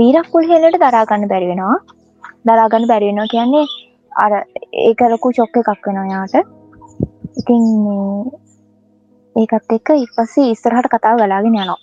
වීරක්කුල් 0.00 0.50
හෙලට 0.50 0.80
දරාගන්න 0.82 1.28
බැරිවෙනවා 1.32 1.78
දරාගන්න 2.48 2.88
බැරිවෙනවා 2.90 3.32
කියන්නේ 3.34 3.66
අර 4.24 4.32
ඒකරකු 4.86 5.32
චොක්ක 5.38 5.56
එකක් 5.62 5.86
වෙන 5.86 6.10
යාට. 6.10 6.59
ඉතින් 7.36 7.62
ඒකත් 9.36 9.72
එක්ක 9.76 9.88
ඉපස්සේ 10.04 10.50
ඉස්සරහට 10.54 10.90
කතාව 10.92 11.20
ගලාගෙන 11.20 11.54
යනවා. 11.54 11.78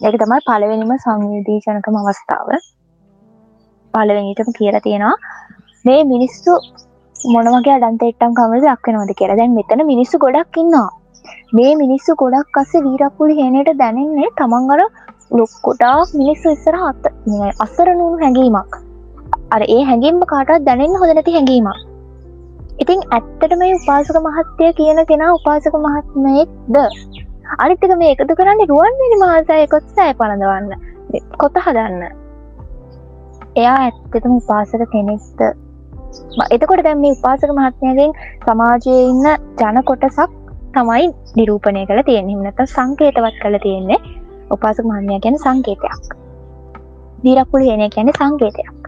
ඒක 0.00 0.16
තමයි 0.22 0.40
පළවෙනිම 0.48 0.92
සංවේදීජනකම 1.04 1.98
අවස්ථාව. 2.00 2.48
පලවෙනිටම 3.94 4.50
කියලා 4.58 4.84
තියෙනවා 4.86 5.16
මේ 5.84 6.00
මිනිස්සු 6.12 6.52
මොනවගේ 7.16 7.74
අඩන්ත 7.76 8.02
එට්ටම් 8.02 8.34
කමද 8.38 8.64
දක්වෙනවද 8.64 9.12
කියලා. 9.18 9.38
දැන් 9.40 9.54
මෙතන 9.58 9.82
මිනිස්සු 9.92 10.18
ගොඩක් 10.24 10.58
ඉන්නවා. 10.62 10.88
මේ 11.56 11.72
මිනිස්සු 11.82 12.16
ගොඩක් 12.22 12.60
අස්සේ 12.62 12.84
වීරක්පුලි 12.86 13.38
හෙනට 13.40 13.70
දැනෙන්නේ 13.82 14.30
තමන් 14.40 14.72
අර 14.74 14.82
ලොක්කොටාක් 15.38 16.14
මිනිස්සු 16.20 16.54
ඉස්සර 16.56 16.76
හත් 16.82 17.14
අස්සරනුණු 17.64 18.16
හැඟීමක්. 18.24 18.72
අර 19.54 19.62
ඒ 19.74 19.82
හැඟින්ම 19.90 20.20
කාටත් 20.32 20.66
දැනෙන්න 20.68 20.98
හොද 21.02 21.14
නැති 21.14 21.36
හැඟීමක්. 21.38 21.87
ඉතින් 22.78 23.00
ඇත්තට 23.10 23.54
මේ 23.58 23.74
උපාසක 23.74 24.18
මහත්තය 24.24 24.66
කියන 24.72 25.00
කෙනා 25.06 25.30
උපාසක 25.34 25.76
මහත්මයෙක්ද? 25.84 26.76
අනිත්තක 27.58 27.94
මේ 27.98 28.10
එකතු 28.14 28.36
කරන්න 28.38 28.70
රුවන්වෙනි 28.70 29.18
මහසය 29.22 29.56
කොත් 29.72 29.88
සෑ 29.96 30.12
පලඳවන්න 30.14 30.70
කොත 31.38 31.58
හදන්න? 31.66 32.04
එයා 33.56 33.76
ඇත්තටම 33.78 34.36
උපාසක 34.36 34.84
කෙනෙක්ද? 34.92 35.40
එතකොට 36.50 36.84
දැම් 36.84 37.00
මේ 37.00 37.16
උපාසක 37.16 37.54
මහත්මයගෙන් 37.56 38.14
සමාජයේ 38.44 39.02
ඉන්න 39.06 39.26
ජන 39.58 39.82
කොටසක් 39.84 40.38
තමයි 40.74 41.10
නිරූපණය 41.36 41.84
කළ 41.86 42.02
තියෙන 42.02 42.28
හිමනත 42.28 42.64
සංකේතවත් 42.68 43.42
කළ 43.42 43.62
තියෙන්නේ 43.62 44.00
උපාසක 44.50 44.84
මහත්මය 44.84 45.20
ගැන 45.20 45.38
සංකේතයක්. 45.38 46.12
දීරක්පුල 47.24 47.66
හන 47.66 47.88
ගැන 47.90 48.14
සංකේතයක්. 48.14 48.87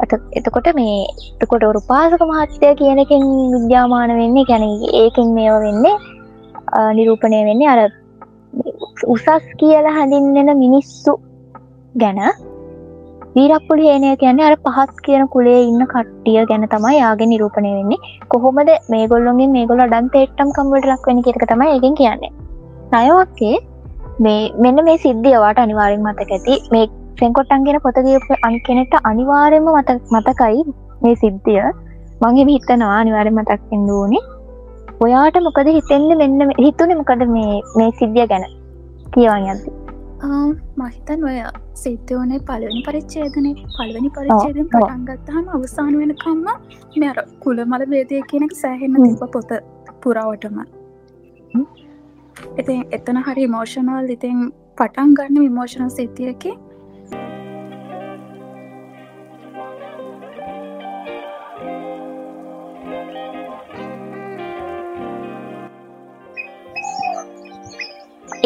එතකොට 0.00 0.68
මේ 0.74 0.98
එතකොට 1.42 1.64
උපාසක 1.80 2.22
මහත්තය 2.30 2.74
කියනකින් 2.80 3.24
විද්‍යාමාන 3.54 4.10
වෙන්නේ 4.20 4.48
ගැන 4.50 4.66
ඒකින් 5.00 5.32
මේව 5.38 5.56
වෙන්නේ 5.64 5.96
නිරූපණය 6.98 7.40
වෙන්නේ 7.48 7.70
අර 7.74 7.80
උසස් 9.06 9.48
කියලා 9.60 9.96
හඳින්නෙන 9.96 10.50
මිනිස්සු 10.58 11.14
ගැන. 11.94 12.20
වීරක්පුලි 13.34 13.88
හේනය 13.90 14.10
කියන්නේ 14.22 14.46
අර 14.48 14.56
පහත් 14.66 15.02
කියන 15.06 15.24
කුලේ 15.34 15.58
ඉන්න 15.70 15.82
කට්ටිය 15.92 16.44
ගැන 16.50 16.68
තමයි 16.74 16.94
යාගේ 16.98 17.30
නිරූපණය 17.32 17.72
වෙන්නේ. 17.78 17.98
කොහොමද 18.28 18.70
මේ 18.92 19.08
ගොල්ලොන්ගේ 19.12 19.50
මේ 19.56 19.66
ගොල 19.70 19.82
ඩන්ත 19.84 20.22
එට්ටම් 20.22 20.54
කම්වට 20.56 20.92
ලක් 20.92 21.10
වෙන 21.10 21.24
කියක 21.26 21.42
තමයි 21.52 21.68
ඒගෙන් 21.74 21.98
කියන්නේ. 22.00 22.32
නයවක්කේ 22.94 23.56
මේ 24.20 24.40
මෙන්න 24.64 24.84
මේ 24.88 24.98
සිද්ධියවාට 25.04 25.62
අනිවාරෙන් 25.64 26.06
මතක 26.06 26.30
ඇති. 26.36 26.56
මේ 26.72 26.86
සෙන්කොට්ටන්ගෙන 27.18 27.80
පොතගප 27.84 28.28
අනි 28.46 28.58
කෙනෙට 28.66 28.94
අනිවාරෙන්ම 29.10 29.68
මත 29.74 29.90
මතකයි 30.14 30.64
මේ 31.02 31.14
සිද්ධිය. 31.22 31.62
මගේ 32.22 32.46
හිතනවා 32.48 32.94
අනිවාරය 33.00 33.30
මතක්ෙන් 33.30 33.82
දූනේ 33.88 34.24
ඔයාට 35.00 35.36
මොකද 35.46 35.68
හිතෙන්න්න 35.76 36.16
මෙන්න 36.22 36.54
හිතුන 36.64 36.96
මොකද 37.00 37.22
මේ 37.34 37.60
මේ 37.78 37.90
සිද්ධිය 38.00 38.26
ගැන? 38.32 38.46
කියවන් 39.14 39.46
යද 39.52 39.62
මහිතන් 40.78 41.24
ඔය 41.24 41.38
සිද්ධෝනේ 41.74 42.40
පලවෙනි 42.40 42.82
පරිච්චේදනය 42.86 43.52
පලවනි 43.76 44.10
පරිච්චේදෙන් 44.16 44.68
පටන්ගත්තාම 44.72 45.44
අවසාන 45.56 45.92
වෙනකම්ම 46.00 46.46
මෙර 47.02 47.16
කුල 47.40 47.64
මල 47.64 47.84
බේදය 47.92 48.22
කියනක 48.30 48.54
සෑහෙන්න 48.62 48.96
තිබ 49.04 49.22
පොත 49.32 49.52
පුරාවටම. 50.02 50.58
ඉතින් 52.60 52.80
එතන 52.92 53.20
හරි 53.26 53.46
මෝෂනල් 53.54 54.10
ඉතින් 54.16 54.40
පටන් 54.78 55.14
ගන්න 55.18 55.44
විමෝෂණ 55.44 55.90
සිද්ධියකි 55.90 56.52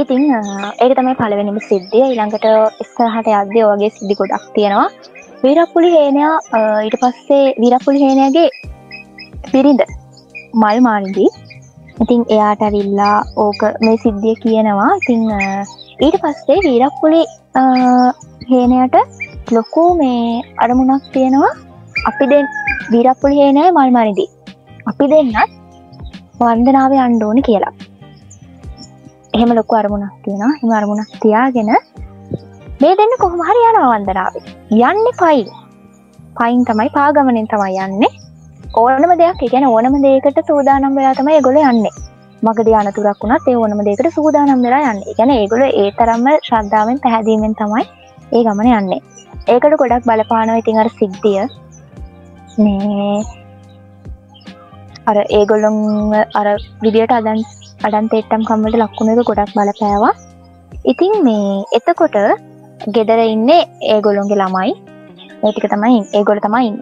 ඉතින් 0.00 0.22
ඒක 0.82 0.92
තමයි 0.98 1.14
පලවෙනිම 1.20 1.58
සිද්ධිය. 1.68 2.04
ඉළඟට 2.12 2.46
ඉස්සහට 2.82 3.28
අධ්‍ය 3.40 3.60
වගේ 3.70 3.90
සිද්ධි 3.96 4.14
ගොඩක් 4.20 4.46
තියෙනවා. 4.56 4.88
වීරපුලි 5.44 5.90
හේනයා 5.96 6.34
ඊට 6.86 6.96
පස්සේ 7.02 7.44
වීරපුලි 7.62 7.98
හේනයගේ 8.04 8.48
පිරිඳ 9.52 9.82
මල් 10.60 10.78
මානිදී 10.86 11.30
ඉතින් 12.02 12.22
එයාට 12.34 12.62
ඇවිල්ලා 12.66 13.16
ඕක 13.44 13.60
මේ 13.84 13.96
සිද්ධිය 14.04 14.36
කියනවා. 14.44 14.90
ඉතිං 15.00 15.22
ඊට 16.04 16.16
පස්සේ 16.22 16.58
වීරප්පුලි 16.66 17.22
හේනයට 18.50 18.96
ලොකෝ 19.56 19.88
මේ 20.00 20.42
අරමුණක් 20.64 21.04
තියෙනවා. 21.14 21.54
අපි 22.08 22.24
දෙ 22.32 22.38
වීරප්පුලි 22.92 23.40
හේනය 23.42 23.64
මල්මානිදී 23.78 24.30
අපි 24.90 25.10
දෙන්නත් 25.12 25.50
වන්දනාව 26.40 26.92
අන්්ඩෝනි 27.06 27.42
කියලා. 27.48 27.74
එහෙම 29.36 29.50
ලොකු 29.58 29.74
අරමුණක් 29.80 30.14
තියෙන 30.24 30.54
හිම 30.60 30.70
අරමුණක් 30.78 31.12
තියාගෙන 31.22 31.70
මේ 32.82 32.94
දෙන්න 33.00 33.12
කොහොම 33.22 33.42
හරි 33.48 33.62
යන 33.68 33.78
වන්දනාව. 33.82 34.34
යන්න 34.88 35.06
පයි 35.20 35.42
පයින් 36.38 36.64
තමයි 36.68 36.88
පාගමනෙන් 36.96 37.48
තමයි 37.52 37.78
යන්නේ. 37.86 38.12
ඕනම 38.80 39.12
දෙයක් 39.20 39.42
ගැන 39.52 39.66
ඕනම 39.68 39.96
දේකට 40.06 40.40
සූදානම් 40.50 40.96
වෙලා 40.98 41.14
තමයි 41.20 41.40
ගොල 41.48 41.58
යන්නේ. 41.62 41.94
මගද 42.42 42.68
අනතුරක් 42.80 43.24
වුණත් 43.24 43.48
ඒ 43.50 43.56
ඕනම 43.62 43.82
දෙකට 43.88 44.08
සූදානම් 44.16 44.64
වෙලා 44.66 44.92
යන්න. 44.92 45.02
ගැන 45.18 45.34
ඒගොල 45.38 45.64
ඒ 45.68 45.88
තරම්ම 45.98 46.26
ශ්‍රද්ධාවෙන් 46.48 47.02
පැහැදීමෙන් 47.04 47.54
තමයි 47.60 47.84
ඒ 48.32 48.42
ගමන 48.46 48.72
යන්නේ. 48.78 49.00
ඒකට 49.48 49.78
ගොඩක් 49.82 50.08
බලපානව 50.08 50.58
ඉතින් 50.62 50.82
අර 50.82 50.90
සිද්ධිය. 50.98 51.46
මේ 52.64 53.22
අර 55.10 55.18
ඒගොල්ලොන් 55.38 55.76
අර 56.40 56.48
විදියට 56.82 57.18
අදන් 57.18 57.44
අඩන් 57.86 58.08
තෙට්ටම් 58.12 58.42
කම්මට 58.48 58.76
ලක්කුණක 58.82 59.20
ගොඩක් 59.28 59.52
බලපෑවා. 59.56 60.14
ඉතින් 60.90 61.12
මේ 61.26 61.52
එතකොට 61.78 62.16
ගෙදර 62.94 63.20
ඉන්නේ 63.34 63.62
ඒගොල්ලොන්ගේ 63.94 64.40
ළමයි. 64.42 64.72
ඒටික 65.44 65.66
තමයි 65.74 66.00
ඒගොල 66.18 66.40
තමයි 66.46 66.66
ඉන්න. 66.70 66.80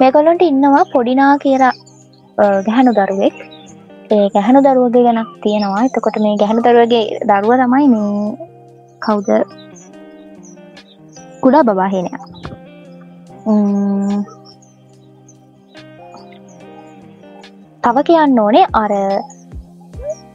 මේගොල්ලොන්ට 0.00 0.44
ඉන්නවා 0.50 0.84
පොඩිනා 0.92 1.32
කියලා 1.44 1.74
ගැහැනු 2.66 2.92
දරුවෙක්. 2.98 3.36
ඒ 4.14 4.26
ගැහනු 4.34 4.60
දරුවගේ 4.66 5.04
ගැනක් 5.08 5.30
තියෙනවා. 5.42 5.82
එතකොට 5.88 6.16
මේ 6.24 6.36
ගැහනු 6.42 6.64
දරුවගේ 6.66 7.04
දරුව 7.30 7.52
තමයි 7.62 7.86
මේ 7.94 8.36
කවුද? 9.04 9.28
කුඩා 11.42 11.66
බබාහෙනය 11.68 12.10
තව 17.82 18.02
කියන්න 18.08 18.40
ඕනේ 18.40 18.66
අර 18.74 18.92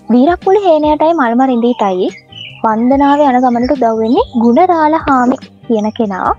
වීරක්පුල 0.09 0.57
හේනයටයි 0.63 1.13
මල්මරින්දීටයි 1.19 2.07
වන්දනාව 2.63 3.21
යන 3.25 3.37
ගමනට 3.43 3.73
දවවෙන්නේ 3.83 4.25
ගුණරාල 4.41 4.95
හාමි 5.05 5.37
කියන 5.67 5.87
කෙනා. 5.99 6.31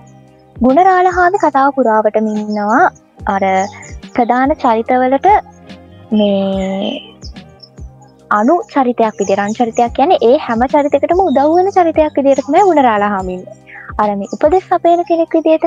ගුණරාල 0.56 1.08
හාමි 1.16 1.40
කතාව 1.44 1.68
පුරාවට 1.76 2.18
මින්නවා 2.26 2.82
අර 3.26 3.44
ප්‍රධාන 4.14 4.54
චරිතවලට 4.62 5.28
මේ 6.12 6.92
අනු 8.30 8.56
චරිතයක් 8.72 9.20
විදිරන් 9.20 9.56
චරිතයක් 9.58 9.96
කියන 9.96 10.14
ඒ 10.20 10.34
හැම 10.46 10.66
චරිතකටම 10.66 11.24
උදව්වන 11.26 11.74
චරිතයක් 11.76 12.18
විදිරත්ම 12.18 12.58
ගුණරාලා 12.62 13.12
හමින් 13.14 13.42
අරම 13.98 14.26
උපදෙස් 14.28 14.68
අපේන 14.70 15.04
කෙනෙක් 15.04 15.36
විදියට 15.36 15.66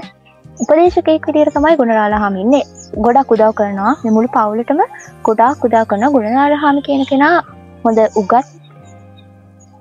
උපදේශකෙක් 0.64 1.28
විදිර 1.28 1.50
තමයි 1.58 1.76
ගුණරාලා 1.82 2.22
හමින්නේ 2.24 2.64
ගොඩක් 3.06 3.32
උදව් 3.36 3.52
කරනවා. 3.60 3.94
මෙමුළු 4.06 4.30
පවුලටම 4.36 4.82
ගොඩක් 5.28 5.66
උදා 5.68 5.84
කරන 5.92 6.06
ගුණනාල 6.16 6.54
හාමි 6.64 6.82
කියන 6.88 7.04
කෙනා. 7.12 7.38
හොඳ 7.86 8.00
උගත් 8.22 8.34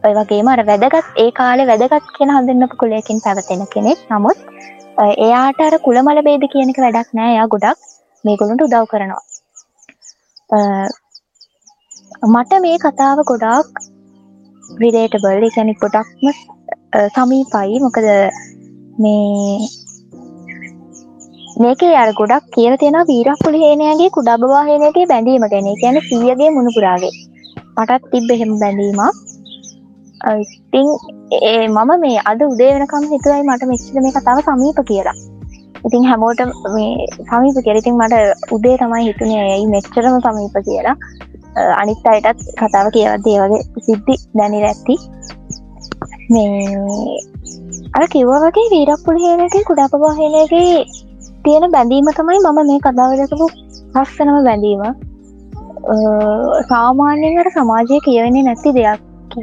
ඔය 0.06 0.12
වගේම 0.18 0.48
අර 0.52 0.60
වැදගත් 0.70 1.18
ඒ 1.24 1.30
කාලේ 1.40 1.66
වැදගත් 1.70 2.06
කියෙන 2.16 2.32
හඳන්නපු 2.36 2.80
කුලයකින් 2.82 3.20
පැවතෙන 3.24 3.64
කෙනෙක්. 3.74 3.98
නමුත් 4.12 4.38
එයාට 5.26 5.60
අර 5.66 5.74
කුළමල 5.86 6.22
බේද 6.28 6.46
කියනක 6.54 6.80
වැඩක් 6.84 7.10
නෑ. 7.18 7.34
යා 7.38 7.46
ගොඩක් 7.54 7.78
මේගොලුන්ට 8.24 8.66
උදව් 8.66 8.86
කරනවා. 8.92 9.22
මට 12.34 12.62
මේ 12.66 12.78
කතාව 12.86 13.20
ගොඩාක් 13.32 13.84
රිලේටබල් 14.82 15.46
එකැනි 15.50 15.76
ගොඩක්ම 15.84 16.26
සමීපයි. 17.14 17.84
මොකද 17.86 18.08
මේ 19.04 19.68
මේක 21.62 21.82
අර 22.02 22.10
ගොඩක් 22.20 22.44
කියල 22.56 22.74
තියෙන 22.82 22.98
වීරක්පුල 23.08 23.56
හේනයගේ 23.62 24.10
කුඩා 24.16 24.36
බවාහනයගේ 24.42 25.06
බැඳීම 25.12 25.44
ගැන. 25.52 25.66
ගැන 25.82 25.96
සියගේ 26.08 26.50
මුණපුරාගේ 26.56 27.12
මටත් 27.76 28.06
තිබ්බ 28.12 28.30
එහෙම 28.34 28.52
බැඳීමක්. 28.62 29.16
ඉතිං 30.44 30.86
ඒ 31.40 31.66
මම 31.68 31.90
මේ 32.04 32.22
අද 32.30 32.40
උදේ 32.46 32.70
වෙනකම් 32.76 33.04
හිතුවයි 33.12 33.42
මට 33.48 33.68
මෙච්චර 33.72 34.00
මේ 34.04 34.14
කතාව 34.16 34.40
සමීප 34.46 34.80
කියලා. 34.90 35.16
ඉතින් 35.86 36.06
හැමෝට 36.10 36.40
මේ 36.76 37.08
සමීප 37.30 37.58
කෙරඉතින් 37.66 38.00
මට 38.00 38.14
උදේ 38.56 38.76
තමයි 38.82 39.02
හිතුනේ 39.08 39.42
ඇයි 39.42 39.66
මෙච්චරම 39.74 40.16
සමීප 40.26 40.56
කියලා. 40.68 40.96
අනිත් 41.80 42.08
අයටත් 42.12 42.42
කතාව 42.60 42.88
කියවත් 42.96 43.28
ඒවගේ 43.34 43.62
සිද්ධි 43.86 44.14
දැනි 44.38 44.64
ඇත්ති 44.70 44.94
මේ 46.32 47.20
අර 47.96 48.04
කිව්වගේ 48.12 48.66
වීරක්පුල 48.74 49.22
හේනගේ 49.26 49.64
කුඩා 49.70 49.88
පවාහනගේ 49.92 50.74
තියෙන 51.44 51.70
බැඳීම 51.76 52.10
තමයි 52.18 52.40
මම 52.46 52.58
මේ 52.70 52.80
කතාවලකපු 52.86 53.46
හස්සනම 53.94 54.36
බැඳීම. 54.48 54.82
සාමාන්‍යයට 56.70 57.50
සමාජය 57.54 58.00
කියවෙන්නේ 58.06 58.44
නැති 58.48 58.70
දෙයක් 58.78 59.00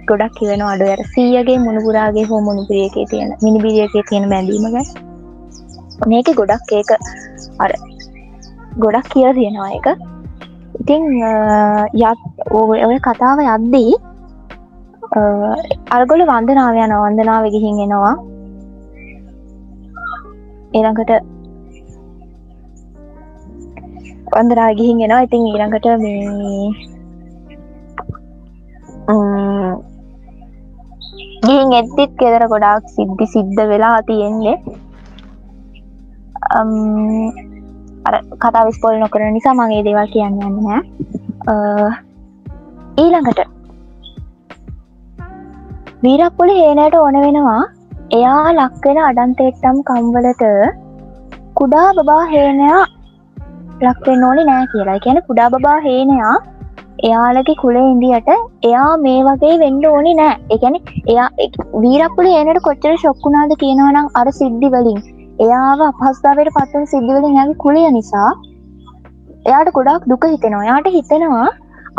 ගොඩක් 0.09 0.33
කිවෙන 0.39 0.61
අඩුවර 0.71 0.99
සීයගේ 1.13 1.57
මුණපුරාගේ 1.65 2.25
හෝ 2.29 2.41
මුණපුරියගේ 2.47 3.05
තියෙන 3.11 3.31
මිනිබිරියගේ 3.43 4.03
තියෙන 4.09 4.25
බැඳීමග 4.33 4.77
මේක 6.11 6.29
ගොඩක් 6.39 6.73
ඒක 6.79 6.91
අර 7.63 7.71
ගොඩක් 8.83 9.07
කිය 9.13 9.27
තියෙනවා 9.37 9.71
එක 9.77 9.87
ඉතිං 10.81 11.03
යත් 12.01 12.19
ඔය 12.87 12.99
කතාව 13.07 13.41
යද්දී 13.45 13.93
අල්ගොල 15.95 16.21
වන්දනාව 16.31 16.77
යන 16.83 16.93
වන්දනාව 17.03 17.49
ගිහින් 17.55 17.81
එනවා. 17.85 18.13
එළඟට 20.77 21.11
වන්දනා 24.33 24.71
ගිහින් 24.77 25.01
එනවා. 25.05 25.25
ඉතින් 25.25 25.43
ඊළඟට 25.49 25.87
මේ 26.03 26.69
ගිහින් 31.45 31.69
එද්දිත් 31.79 32.11
කෙදර 32.21 32.43
ගොඩාක් 32.53 32.83
සිද්ධි 32.95 33.25
සිද්ධ 33.33 33.61
වෙලා 33.71 33.99
තියෙන්නේ. 34.09 34.57
කතා 38.41 38.65
විස්පොල් 38.67 38.95
නොකර 38.99 39.21
නිසා 39.35 39.55
මගේ 39.59 39.85
දේවල් 39.87 40.07
කියන්න 40.13 40.41
යන්න 40.47 40.59
නෑ. 40.65 40.81
ඊළඟට 43.03 43.41
වීරක්පොල 46.03 46.49
හේනයට 46.59 46.95
ඕන 46.99 47.17
වෙනවා. 47.25 47.63
එයා 48.17 48.45
ලක්වෙන 48.57 48.99
අඩන්තෙට්ටම් 49.05 49.77
කම්වලට 49.87 50.43
කුඩා 51.59 51.87
බබා 51.97 52.23
හේනයා 52.33 52.83
ලක්වෙන් 53.85 54.23
ඕනි 54.27 54.43
නෑ 54.49 54.69
කියලා. 54.73 54.99
කියන 55.05 55.19
කුඩා 55.27 55.49
බබා 55.53 55.79
හේනයා 55.87 56.35
එයාලගේ 57.07 57.55
කුලේ 57.61 57.85
ඉන්දියට 57.91 58.29
එයා 58.69 58.89
මේ 59.05 59.19
වගේ 59.27 59.55
වෙන්ඩ 59.63 59.85
ඕනි 59.91 60.13
නෑ. 60.19 60.35
එකැන 60.55 60.75
එයා 61.11 61.27
වීරක්පුල 61.83 62.29
ඒනට 62.31 62.61
කොච්චර 62.67 62.97
ශොක්කුණාද 63.03 63.55
කියනවනම් 63.63 64.07
අර 64.21 64.27
සිද්ධි 64.39 64.73
වලින්. 64.75 64.99
එයාව 65.45 65.81
අපහස්ථාවට 65.87 66.53
පත්වන 66.57 66.87
සිද්ධවලින් 66.93 67.41
යගේ 67.41 67.57
කුලය 67.63 67.87
නිසා 67.97 68.29
එයාට 69.47 69.73
ගොඩක් 69.77 70.07
දුක 70.11 70.29
හිතෙනවා. 70.33 70.67
යාට 70.69 70.87
හිතෙනවා 70.97 71.47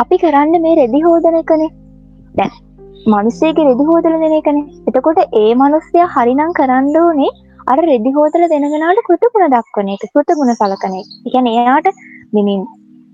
අපි 0.03 0.17
කරන්න 0.23 0.63
මේ 0.65 0.79
රෙදි 0.81 1.05
හෝදන 1.05 1.37
එකනේ. 1.43 1.69
දැ 2.35 2.49
මනුස්සේගේ 3.13 3.67
රෙදි 3.69 3.85
හෝදල 3.91 4.15
දෙන 4.23 4.35
එකනේ. 4.39 4.65
එතකොට 4.89 5.19
ඒ 5.43 5.51
මනුස්්‍යය 5.61 6.09
හරිනම් 6.15 6.51
කරන්න 6.59 6.97
ඕනේ 7.03 7.31
අර 7.67 7.77
රෙදි 7.81 8.11
හෝදල 8.17 8.43
දෙනගෙනට 8.51 9.01
කෘතගුණ 9.07 9.53
දක්වන 9.53 9.89
එක 9.93 10.03
කෘතගුණ 10.13 10.51
සලකනේ 10.59 11.03
එකැන 11.27 11.49
එයාට 11.51 11.87
මිමින් 12.35 12.61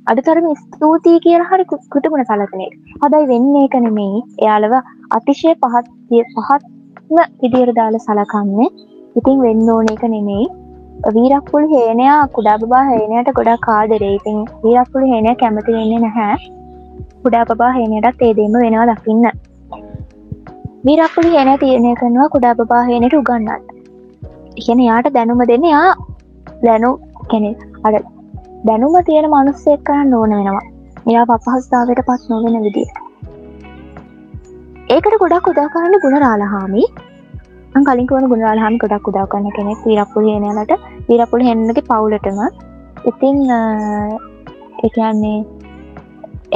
අඩතරම 0.07 0.47
ස්තුතියි 0.55 1.21
කියල 1.23 1.43
හරි 1.49 1.65
කෘතගුණ 1.71 2.25
සලකනේ 2.31 2.69
හදයි 3.03 3.23
වෙන්න 3.31 3.55
එක 3.61 3.77
නෙමෙයි. 3.85 4.19
එයාලව 4.43 4.75
අතිශය 5.17 5.53
පහත් 5.63 5.87
පහත්ම 6.35 7.17
විදිර 7.41 7.71
දාල 7.79 7.97
සලකන්නේ. 7.99 8.69
ඉතින් 9.15 9.41
වෙන්න 9.45 9.71
ඕන 9.75 9.89
එක 9.93 10.03
නෙමෙයි. 10.15 10.45
වීරක්පුල් 11.15 11.65
හේනයා 11.73 12.19
කුඩා 12.37 12.57
බා 12.73 12.83
හේනයට 12.91 13.33
ගොඩා 13.39 13.57
කාදරේ 13.67 14.13
ඉතින් 14.19 14.39
වීරක්පුල 14.63 15.09
හේනය 15.13 15.35
කැමති 15.41 15.77
වෙන්නේ 15.77 16.03
නැහැ. 16.05 16.37
කුඩා 17.23 17.59
බා 17.61 17.71
හේනයටත් 17.79 18.25
ඒදේම 18.29 18.59
වෙනවා 18.63 18.89
දකින්න. 18.91 19.25
වීරක්පුලි 20.85 21.31
හේන 21.35 21.55
තියනය 21.59 21.95
කරනවා 22.01 22.33
කුඩා 22.33 22.53
බා 22.73 22.83
හේනයට 22.89 23.17
උගන්නන්න 23.19 23.74
ඉගෙන 24.61 24.83
යාට 24.89 25.09
දැනුම 25.15 25.41
දෙන්න 25.51 25.65
යා 25.73 25.87
දැනු 26.65 26.91
කෙනෙ 27.31 27.51
අඩ 27.85 27.95
දැනුම 28.67 28.95
තියෙන 29.07 29.27
මනුස්සෙක් 29.33 29.81
කරන්න 29.87 30.13
ඕන 30.19 30.37
වෙනවා. 30.37 30.63
එයා 31.09 31.25
පපහස්ථාවට 31.31 32.05
පත් 32.07 32.21
නොවෙන 32.29 32.63
විදිිය 32.67 32.87
ඒකට 34.93 35.15
ගොඩක් 35.21 35.51
උදාකාරන්න 35.51 36.01
ගුණ 36.03 36.17
රාලහාමි 36.23 36.83
කලින්කුවන 37.87 38.25
ගුණවල් 38.31 38.59
හම 38.63 38.75
ගොඩක් 38.83 39.07
උදා 39.11 39.25
කන්න 39.31 39.55
කෙනෙක් 39.57 39.79
විරපුල 39.87 40.27
හනලට 40.33 40.73
විරපුල 41.09 41.41
හෙන්නගේ 41.47 41.87
පවුලටම. 41.89 42.39
ඉතිං 43.09 43.37
එකන්නේ 44.87 45.39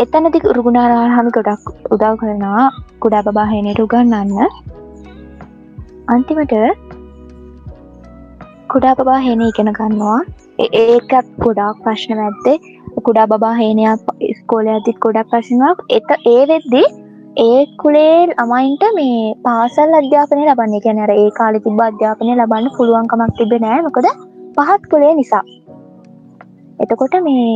එතනති 0.04 0.40
රුගුණාරාල් 0.58 1.12
හමි 1.16 1.32
ගොඩක් 1.38 1.66
උදව් 1.94 2.14
කරනවා 2.22 2.66
කුඩා 3.04 3.36
බාහනයට 3.38 3.82
උගන්නන්න 3.86 4.38
අන්තිමට 6.14 6.56
කුඩා 8.72 9.06
බා 9.08 9.20
හෙන 9.26 9.42
ඉගෙන 9.42 9.70
ගන්නවා. 9.78 10.20
ඒකත් 10.80 11.30
ගොඩක් 11.44 11.78
ප්‍රශ්න 11.84 12.20
ඇත්තේ 12.26 12.58
කුඩා 13.08 13.28
බා 13.34 13.54
හේනයක් 13.60 14.12
ස්කෝල 14.40 14.70
ඇතිත් 14.74 15.00
ගොඩක් 15.06 15.32
ප්‍රශ්නයක් 15.32 15.86
එත 15.98 16.10
ඒ 16.34 16.42
වෙද්දී 16.52 16.88
ඒ 17.38 17.60
කුලේ 17.82 18.16
ළමයින්ට 18.30 18.84
මේ 18.98 19.20
පාසල් 19.46 19.98
අධ්‍යාපනය 20.00 20.44
ලබන්නේ. 20.46 20.84
කැනර 20.86 21.12
ඒ 21.16 21.30
කාලි 21.40 21.64
තිබ 21.66 21.84
අධ්‍යාපනය 21.88 22.32
ලබන්න 22.36 22.74
පුළුවන්කමක් 22.78 23.38
තිබ 23.40 23.54
නෑ. 23.66 23.84
මොකද 23.88 24.10
පහත් 24.58 24.82
කුලේ 24.94 25.14
නිසා. 25.20 25.44
එතකොට 26.80 27.16
මේ 27.28 27.54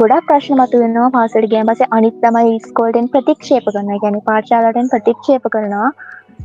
ගොඩක් 0.00 0.26
ප්‍රශ්න 0.28 0.58
මතු 0.58 0.80
වෙනවා 0.82 1.10
පාසට 1.14 1.46
ගෑන් 1.52 1.70
පසේ 1.70 1.92
අනිත් 1.96 2.16
තමයි 2.24 2.58
ස්කෝල්ටෙන් 2.66 3.12
ප්‍රතික්ෂේප 3.14 3.68
කරන 3.68 3.94
ගැන 4.02 4.18
පාචාලටෙන් 4.28 4.90
ප්‍රතික්ෂේප 4.92 5.48
කරනවා. 5.54 5.88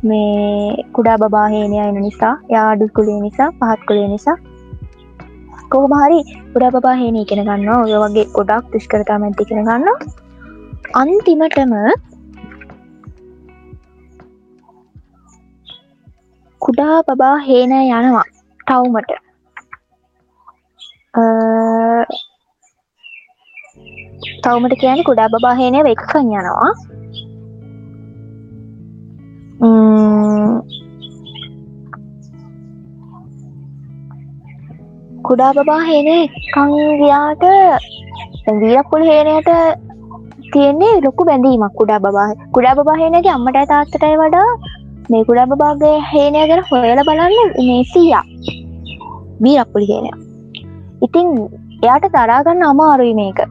මේ 0.02 0.84
කුඩා 0.92 1.18
බාහේනය 1.28 1.76
එන 1.78 1.96
නිසා 2.02 2.34
යාඩුකුලේ 2.50 3.18
නිසා 3.20 3.50
පහත්කුලේ 3.52 4.08
නිසා. 4.08 4.36
කොහොමහරි 5.70 6.18
උඩා 6.56 6.80
බාහේනී 6.80 7.24
කෙන 7.24 7.40
ගන්න 7.44 7.68
ඔය 7.74 7.94
වගේ 8.02 8.26
ගොඩක් 8.34 8.68
දුෂ්කරතා 8.72 9.18
මැති 9.18 9.48
කෙන 9.48 9.64
ගන්න 9.64 9.88
අන්තිමටම 10.94 11.74
කුඩා 16.60 16.96
බබා 17.08 17.36
හේන 17.38 17.72
යනවා 17.78 18.26
ටවුමට 18.60 19.12
තවමට 24.42 24.80
කියන 24.80 25.04
කුඩා 25.04 25.28
බාහේනය 25.34 25.84
වෙක්කන් 25.84 26.32
යනවා. 26.34 26.70
කුඩා 35.24 35.52
බබා 35.52 35.78
හේනේ 35.80 36.20
කංගයාට 36.52 37.42
වීරපුල් 38.60 39.02
හේනයට 39.02 39.50
තියෙන්නේ 40.52 40.92
ලොකු 41.00 41.24
බැඳීමක් 41.24 41.74
කුඩා 41.74 41.98
බබා 41.98 42.28
කුඩා 42.52 42.74
බාහේනගේ 42.80 43.32
අම්මට 43.32 43.58
තාත්තටයි 43.68 44.12
වඩා 44.16 44.46
මේ 45.10 45.24
කුඩා 45.24 45.48
බාගේ 45.54 45.96
හේනය 46.12 46.44
ගැන 46.50 46.62
හොයල 46.70 47.02
බලන්න 47.08 47.52
මේසීයා 47.58 48.24
වීරපුලි 49.42 49.90
හේනය. 49.90 50.10
ඉතින් 51.02 51.28
එයාට 51.82 52.08
තරාගන්න 52.14 52.62
අමාරුයි 52.62 53.14
මේක. 53.14 53.42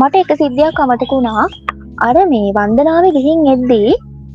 මට 0.00 0.14
එක 0.14 0.30
සිද්ධියක් 0.36 0.78
අමතකුණා 0.78 1.48
අර 2.00 2.16
මේ 2.26 2.54
වන්දනාව 2.58 3.10
ගිහින් 3.16 3.50
එද්දී 3.56 3.90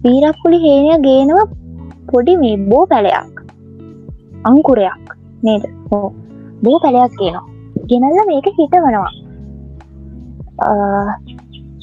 වීරප්පුලි 0.05 0.57
හේනය 0.65 0.91
ගේනවා 1.07 1.47
පොඩි 2.11 2.33
මේ 2.43 2.55
බෝ 2.69 2.83
පැලයක්. 2.91 3.33
අංකුරයක් 4.49 5.05
නේද? 5.45 5.63
හෝ 5.89 6.07
බෝ 6.63 6.77
පැලයක් 6.83 7.13
කියනවා 7.19 7.45
ගෙනල්ල 7.89 8.19
මේක 8.31 8.47
හිටවනවා 8.59 9.11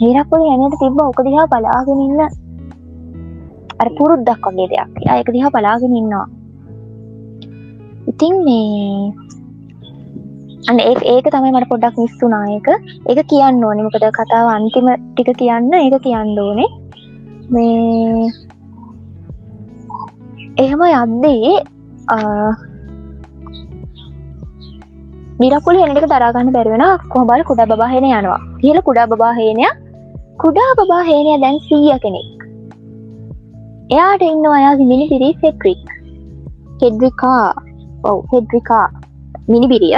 හිරක්පුල 0.03 0.43
හැනට 0.51 0.77
තිබ්බ 0.83 1.01
ඕක 1.05 1.19
දිහා 1.27 1.51
බලාගෙනන්න 1.53 2.23
අර 3.83 3.89
පුරුද්දක් 3.99 4.47
වගේ 4.47 4.69
දෙයක්. 4.73 4.93
අයක 5.15 5.29
දිහා 5.35 5.55
බලාගෙන 5.57 5.99
ඉන්නවා. 6.01 6.27
ඉතින් 8.11 8.35
මේ 8.47 9.13
අන්න 10.71 10.79
ඒ 10.89 10.95
ඒක 11.13 11.27
තමයි 11.35 11.53
මට 11.55 11.71
පොඩ්ඩක් 11.73 11.97
මිස්සුනා 12.03 12.45
එක 12.57 12.69
ඒක 13.11 13.21
කියන්න 13.33 13.65
ඕනෙ. 13.67 13.83
මොකද 13.87 14.07
කතාව 14.19 14.49
අන්තිම 14.57 14.89
ටික 14.95 15.31
කියන්න 15.43 15.73
ඒක 15.81 15.97
කියන්න 16.07 16.39
ඕනේ. 16.45 16.71
මේ 17.55 18.31
එහෙම 20.63 20.83
යද්දී 20.89 21.53
නිරකුල 25.41 25.81
හෙනට 25.81 26.07
දරාගන්න 26.13 26.53
බැරිවෙන 26.57 26.85
කොහබල් 27.13 27.43
කුඩා 27.51 27.81
බාහන 27.83 28.07
යනවා. 28.11 28.41
කියල 28.61 28.79
කුඩා 28.89 29.07
බාහේනය 29.23 29.67
කුඩා 30.43 30.71
බාහේනය 30.81 31.33
දැන් 31.45 31.61
සීය 31.69 31.99
කෙනෙක්. 32.05 32.29
එයාට 33.91 34.23
ඉන්න 34.31 34.51
අයා 34.57 34.75
මිනි 34.91 35.07
පිරි 35.13 35.31
ෆෙක්රික් 35.43 35.85
හෙඩ්රිකා 36.83 37.47
ඔව 38.09 38.19
හෙඩ්රිකා 38.33 38.87
මිනිබිරිය. 39.49 39.97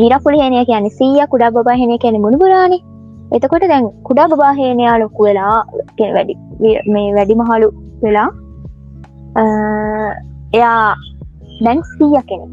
නිරපුලි 0.00 0.38
හනය 0.42 0.60
කියන 0.68 0.86
සීය 0.98 1.26
කුඩා 1.32 1.64
බාහනය 1.68 1.96
කැන 2.04 2.22
මුණුබුරාණ 2.24 2.74
එතකොට 3.36 3.64
දැන් 3.72 3.86
කුඩා 4.06 4.28
බාහේනයා 4.40 4.96
ලොකු 5.02 5.28
වෙලා 5.28 5.56
වැඩි 6.16 6.34
මේ 6.94 7.08
වැඩි 7.16 7.40
මහලු 7.40 7.68
වෙලා 8.04 8.28
එයා 10.56 10.82
දැන් 11.64 11.80
සීය 11.90 12.22
කෙනෙක්. 12.28 12.52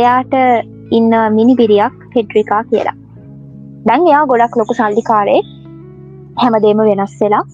එයාට 0.00 0.34
ඉන්න 0.98 1.12
මිනි 1.38 1.54
පිරියක් 1.60 1.96
හෙඩ්‍රිකා 2.16 2.62
කියලා. 2.70 2.96
දැන් 3.88 4.06
එයා 4.10 4.26
ගොඩක් 4.30 4.56
ලොකු 4.60 4.74
සල්ලිකාරේ 4.80 5.40
හැමදේම 6.42 6.80
වෙනස් 6.90 7.16
වෙලා 7.22 7.44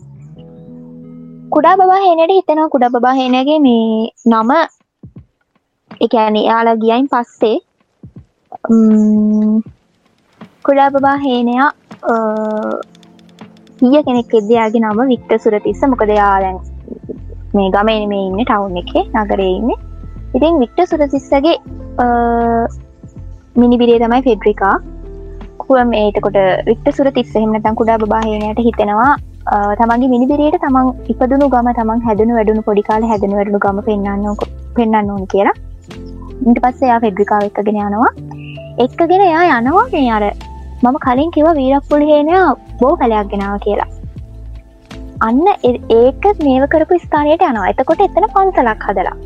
කුඩා 1.54 1.76
බා 1.80 2.02
හෙනට 2.04 2.32
හිතෙනවා. 2.36 2.72
කුඩා 2.74 3.00
බා 3.06 3.14
හෙනගේ 3.20 3.58
මේ 3.66 4.12
නම 4.30 4.50
එකන 6.04 6.36
එයාලා 6.42 6.80
ගියයින් 6.82 7.08
පස්සේ 7.12 7.56
කුඩා 10.64 10.88
බබා 10.94 11.16
හේනයා 11.24 11.68
හිය 13.80 14.02
කෙනෙක් 14.06 14.34
එදයාගේ 14.40 14.82
නම 14.82 15.00
වික්ට 15.12 15.32
සුරතිස්ස. 15.44 15.82
මොකද 15.92 16.12
යාලැන් 16.20 16.58
මේ 17.56 17.70
ගමන 17.76 18.04
මේ 18.12 18.26
ඉන්න 18.28 18.44
ටවුන් 18.44 18.76
එක 18.82 18.92
නගරේ 19.22 19.50
ඉන්න. 19.58 19.70
ඉතින් 20.36 20.60
වික්ට 20.62 20.80
සුරතිස්සගේ 20.90 21.56
මිනිබිරේ 23.60 23.98
තමයි 24.02 24.22
ෆෙඩ්‍රිකා. 24.28 24.76
කුව 25.62 25.80
මේතකොට 25.92 26.38
වික්ට 26.68 26.88
සුර 26.98 27.08
තිස්ස 27.16 27.34
හෙමනතන් 27.40 27.78
කුඩා 27.80 27.98
බාහනයට 28.12 28.60
හිතෙනවා 28.68 29.12
තමන්ගේ 29.80 30.12
මිනිබිරයට 30.14 30.60
තමන් 30.64 30.92
ඉපදුණු 31.14 31.48
ගම 31.54 31.68
තමන් 31.78 32.04
හැදනු 32.06 32.36
වැඩුණු 32.38 32.62
පොඩිකාල 32.68 33.08
හැදනු 33.10 33.34
වැඩුණු 33.38 33.60
ගම 33.64 33.80
පෙන්න්න 33.88 34.36
පෙන්න්න 34.76 35.10
ඕන 35.14 35.24
කියලා. 35.34 35.56
ඉට 36.50 36.60
පස්සේ 36.64 36.90
යා 36.92 37.00
ෆෙඩ්‍රිකාව 37.06 37.48
එක්කගෙන 37.48 37.80
යනවා. 37.86 38.12
එක්කගෙන 38.78 39.20
එයා 39.20 39.60
යනවා 39.60 39.86
මේ 39.92 40.10
අර. 40.10 40.24
මම 40.82 40.96
කලින් 40.98 41.30
කිව 41.30 41.48
වීරක්පුල 41.54 42.04
හේනයා 42.10 42.46
බෝ 42.80 42.92
කලයක් 42.96 43.32
ගෙනාව 43.32 43.56
කියලා. 43.60 43.90
අන්න 45.20 45.46
ඒක 45.92 46.24
මේව 46.42 46.64
කරපු 46.68 46.98
ස්ථානයට 46.98 47.42
යනවා. 47.42 47.68
එතකොට 47.68 48.00
එතන 48.00 48.28
පන්සලක් 48.34 48.86
හදලා. 48.88 49.16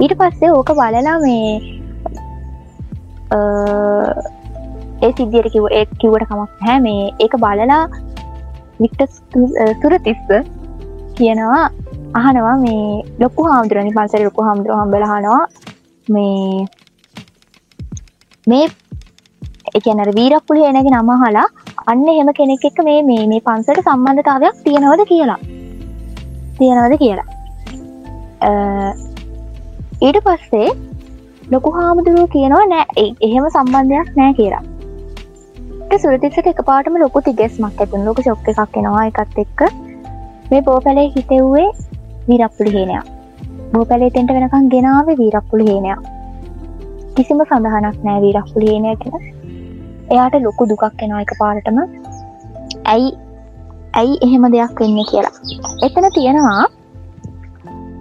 ඊට 0.00 0.14
පස්සේ 0.18 0.52
ඕක 0.52 0.70
බලලා 0.72 1.18
මේ 1.18 1.50
ඒ 5.02 5.12
සිද්ධියට 5.12 5.52
කිව 5.52 5.64
ඒ 5.70 5.84
කිවට 6.00 6.28
කමක් 6.28 6.50
හැ 6.60 6.78
මේ 6.80 7.02
ඒක 7.20 7.34
බලලා 7.38 7.82
වික්ට 8.80 9.00
සුරතිස්ස 9.80 10.26
කියනවා 11.14 11.62
අහනවා 12.14 12.56
මේ 12.56 13.04
ලොකු 13.18 13.46
හාමුදුරනි 13.48 13.92
පන්සර 13.92 14.24
ලොකු 14.24 14.42
හාමුදුර 14.42 14.76
හම්බලහනවා 14.76 15.42
මේ 16.08 16.66
මේ 18.46 18.66
එකනර 19.78 20.10
වීරක්පුල 20.18 20.58
එනගේ 20.66 20.92
නම 20.92 21.10
හලා 21.22 21.46
අන්න 21.92 22.04
එහෙම 22.12 22.28
කෙනෙක් 22.38 22.66
එක 22.68 22.78
මේ 22.88 23.00
මේ 23.08 23.24
මේ 23.32 23.42
පන්සට 23.46 23.80
සම්බන්ධතාවයක් 23.84 24.60
තියෙනවද 24.66 25.02
කියලා. 25.10 25.38
තියෙනවද 26.58 26.94
කියලා. 27.02 27.26
ඊට 30.02 30.20
පස්සේ 30.26 30.68
ලොකු 31.54 31.74
හාමුදුරුව 31.78 32.30
කියනවා 32.36 32.64
නෑ 32.74 33.08
එහෙම 33.28 33.50
සම්බන්ධයක් 33.50 34.14
නෑ 34.20 34.38
කියලා. 34.40 34.64
සුරතිසක 36.04 36.52
එක 36.52 36.62
පාටම 36.70 37.02
ලොකු 37.04 37.26
තිගෙස්මක් 37.28 37.84
ඇතුන් 37.84 38.08
ලොක 38.08 38.24
ශොක්ක 38.28 38.50
එකක් 38.54 38.80
එනවා 38.82 39.04
එකත් 39.10 39.38
එක්ක. 39.44 39.68
මේ 40.50 40.62
බෝපැලේ 40.62 41.08
හිතෙව්වේ 41.14 41.68
විරක්පුලි 42.28 42.72
හේනයක් 42.76 43.06
බෝපැලේ 43.72 44.14
තෙන්ට 44.16 44.36
වෙනකම් 44.36 44.68
ගෙනාව 44.74 45.16
වීරක්පුලි 45.20 45.66
හේනයක් 45.70 46.12
කිසිම 47.16 47.38
සඳහනක් 47.42 47.98
නෑ 48.06 48.22
වීරක්පුලි 48.24 48.72
හේනය 48.72 48.96
කියෙන 49.02 49.22
එයාට 50.12 50.34
ලොකු 50.46 50.68
දුකක් 50.70 51.04
එනවා 51.04 51.22
එක 51.24 51.32
පාරටම. 51.40 51.78
ඇයි 52.92 53.08
ඇයි 54.00 54.18
එහෙම 54.26 54.44
දෙයක් 54.54 54.80
වෙන්න 54.80 54.98
කියලා. 55.10 55.34
එතන 55.86 56.08
තියෙනවා 56.16 56.64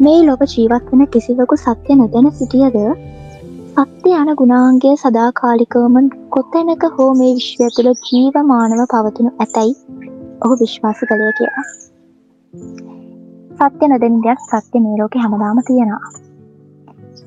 මේ 0.06 0.20
ලොක 0.30 0.42
ජීවත් 0.54 0.92
වෙන 0.92 1.08
කිසිවකු 1.14 1.58
සත්‍ය 1.58 1.98
නොදැන 2.02 2.28
සිටියද? 2.40 2.78
සත්‍ය 3.76 4.12
යන 4.18 4.34
ගුණාන්ගේ 4.42 4.94
සදාකාලිකවම 4.98 5.96
කොත්තැනක 6.36 6.86
හෝ 6.98 7.10
මේ 7.22 7.32
විශ්වය 7.40 7.72
තුළ 7.78 7.92
ජීව 8.10 8.38
මානව 8.52 8.86
පවතිනු 8.94 9.34
ඇතැයි 9.38 9.74
ඔහු 10.44 10.62
විශ්වාස 10.62 11.08
කළය 11.10 11.34
කියලා. 11.40 11.68
සත්‍ය 13.60 13.94
නොදැන 13.94 14.24
දෙයක් 14.26 14.48
සත්‍ය 14.48 14.86
මේ 14.86 15.02
ලෝක 15.02 15.22
හැමදාම 15.24 15.68
තියෙනවා. 15.68 16.16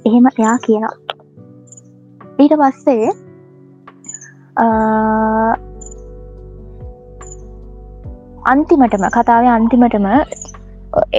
එහෙම 0.06 0.26
එයා 0.32 0.58
කියනවා. 0.66 0.96
ඊට 2.38 2.54
පස්සේ 2.60 3.08
අන්තිමටම 8.52 9.06
කතාව 9.16 9.48
අන්තිමටම 9.54 10.06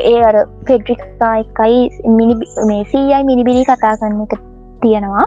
ඒ 0.04 0.20
අර 0.30 0.38
පෙඩ්‍රික්කා 0.68 1.34
එකයි 1.42 1.82
මිනි 2.16 2.36
මේ 2.70 2.84
සීයයි 2.92 3.20
මිනිබිලි 3.24 3.66
කතා 3.66 3.94
කරන්න 4.00 4.24
එක 4.26 4.34
තියෙනවා. 4.82 5.26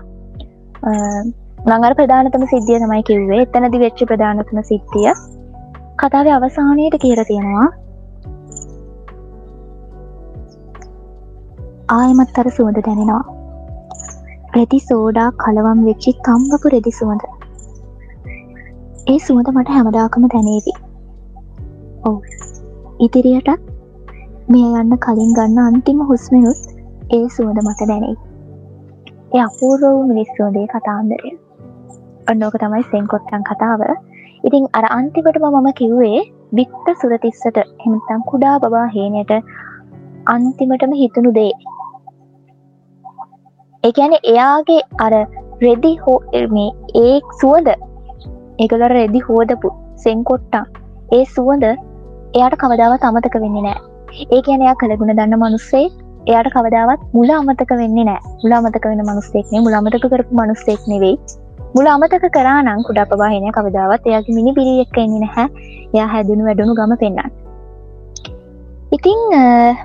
නඟර 1.66 1.94
ප්‍රධානතම 1.98 2.46
සිද්ධිය 2.54 2.80
තමයි 2.84 3.02
කිව්වේ. 3.10 3.42
එතනදි 3.44 3.82
වෙච්චි 3.84 4.08
ප්‍රධානතම 4.10 4.62
සිද්ධිය. 4.70 5.12
කතාව 6.02 6.32
අවසානයට 6.38 6.98
කියර 7.04 7.22
තියෙනවා. 7.30 7.68
ආයමත් 11.98 12.42
අර 12.42 12.50
සුවඳ 12.58 12.82
දැනෙනවා. 12.88 13.22
රෙදි 14.56 14.78
සෝඩා 14.78 15.28
කලවම් 15.42 15.78
වෙච්චි 15.84 16.10
තම්බපු 16.24 16.68
රෙදි 16.68 16.90
සුවඳ. 16.90 17.22
ඒ 19.08 19.18
සුවඳ 19.18 19.48
මට 19.52 19.68
හැමදාකම 19.68 20.26
දැනේවි. 20.26 20.74
ඔව. 22.04 22.18
ඉදිරියටත් 23.00 23.70
මේ 24.48 24.68
යන්න 24.80 24.98
කලින් 24.98 25.32
ගන්න 25.32 25.58
අන්තිම 25.58 26.04
හුස්මනුත් 26.10 26.60
ඒ 27.12 27.24
සුවඳ 27.28 27.62
මට 27.62 27.88
දැනෙයි 27.88 28.16
ඒ 29.34 29.40
අපූර්ව 29.40 29.82
වූ 29.86 30.04
මිනිස්සුවදේ 30.06 30.66
කතාන්දරය 30.66 31.32
ඔන්නෝක 32.30 32.56
තමයි 32.56 32.84
සෙන්කොත්තන් 32.90 33.44
කතාව. 33.50 33.82
ඉතින් 34.44 34.64
අර 34.74 34.84
අන්තිකටම 34.90 35.46
මම 35.50 35.68
කිව්වේ 35.72 36.22
වික්ත 36.52 36.88
සුරතිස්සට 37.00 37.58
එමතන් 37.58 38.22
කුඩා 38.26 38.56
බවා 38.58 38.86
හේනයට 38.86 39.32
අන්තිමටම 40.26 40.92
හිතුණු 40.92 41.32
දේ. 41.34 41.52
එකැන 43.84 44.12
එයාගේ 44.24 44.82
අර 44.98 45.14
රෙදි 45.62 45.92
හෝ 45.96 46.18
මේ 46.50 46.68
ඒ 47.00 47.14
සුවද 47.40 47.68
ඒගොල 48.58 48.84
රෙදි 48.88 49.20
හෝදපු 49.20 49.70
සෙන්කොට්ටා 50.04 50.64
ඒ 51.12 51.24
සුවඳ 51.34 51.64
එයාට 51.68 52.56
කවදාවත් 52.56 53.08
අමතක 53.08 53.36
වෙන්නේ 53.44 53.64
නෑ 53.64 53.80
ඒ 54.30 54.40
කියන 54.42 54.62
එයා 54.62 54.74
කළගුණ 54.74 55.14
දන්න 55.14 55.42
මනුස්සේ 55.42 55.84
එයාට 56.26 56.50
කවදාවත් 56.50 57.02
මුල 57.12 57.30
අමතක 57.30 57.72
වෙන්නේ 57.80 58.04
නෑ 58.04 58.20
මුල 58.42 58.52
අමතක 58.52 58.84
වෙන 58.84 59.02
මනුස්සෙක්නේ 59.02 59.64
මුල 59.66 59.74
අමතක 59.74 60.06
කරපු 60.06 60.40
මනුස්සෙක් 60.40 60.86
නෙවෙයි. 60.86 61.16
මුල 61.74 61.86
අමතක 61.86 62.24
කරානං 62.36 62.86
කුඩා 62.88 63.06
පවාහෙන 63.06 63.50
කවදාවත් 63.58 64.06
එයාගේ 64.06 64.36
මිනි 64.38 64.56
පිරි 64.58 64.78
එක්ක 64.84 64.96
එන්නේ 64.98 65.22
නැහැ. 65.24 65.48
එයා 65.94 66.08
හැදුණු 66.14 66.48
වැඩුණු 66.48 66.78
ගම 66.78 66.96
පෙන්න්න 66.96 67.20
ඉතිං 68.92 69.20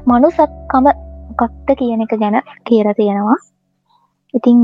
මනුසත්කම 0.05 0.87
කක්ත 1.35 1.79
කියන 1.79 2.01
එක 2.05 2.17
ගැන 2.23 2.41
කියර 2.63 2.95
තියෙනවා. 2.95 3.37
ඉතිං 4.34 4.57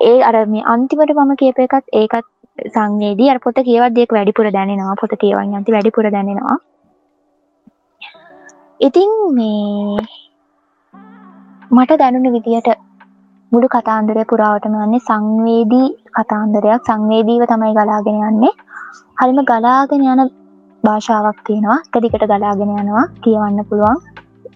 ඒ 0.00 0.16
අර 0.22 0.34
මේ 0.54 0.64
අන්තිමට 0.72 1.12
මම 1.16 1.32
කියප 1.36 1.58
එකත් 1.58 1.86
ඒකත් 1.92 2.26
සංවේදී. 2.74 3.30
අර 3.32 3.38
පොත 3.38 3.58
කියවදෙක් 3.68 4.12
වැඩිපුර 4.16 4.50
දැනෙනවා. 4.56 4.96
පොත 5.00 5.12
කියවන් 5.22 5.54
ඇති 5.54 5.74
වැඩිපුර 5.76 6.10
දැනෙනවා. 6.16 6.58
ඉතිං 8.80 9.10
මේ 9.38 10.02
මට 11.70 11.98
දැනුණු 12.02 12.30
විදියට 12.36 12.68
මුළු 13.52 13.68
කතාන්දරය 13.68 14.24
පුරාවටම 14.32 14.76
වන්නේ 14.82 15.06
සංවේදී 15.08 15.88
කතාන්දරයක්. 16.18 16.86
සංවේදීව 16.88 17.44
තමයි 17.52 17.74
ගලාගෙන 17.78 18.22
යන්නේ. 18.30 18.54
හරිම 19.20 19.42
ගලාගෙන 19.50 20.06
යන 20.12 20.24
භාෂාවක් 20.84 21.42
තියෙනවා. 21.46 21.80
කදිකට 21.92 22.30
ගලාගෙන 22.32 22.78
යනවා. 22.78 23.04
කියවන්න 23.24 23.68
පුළුවන්. 23.70 24.00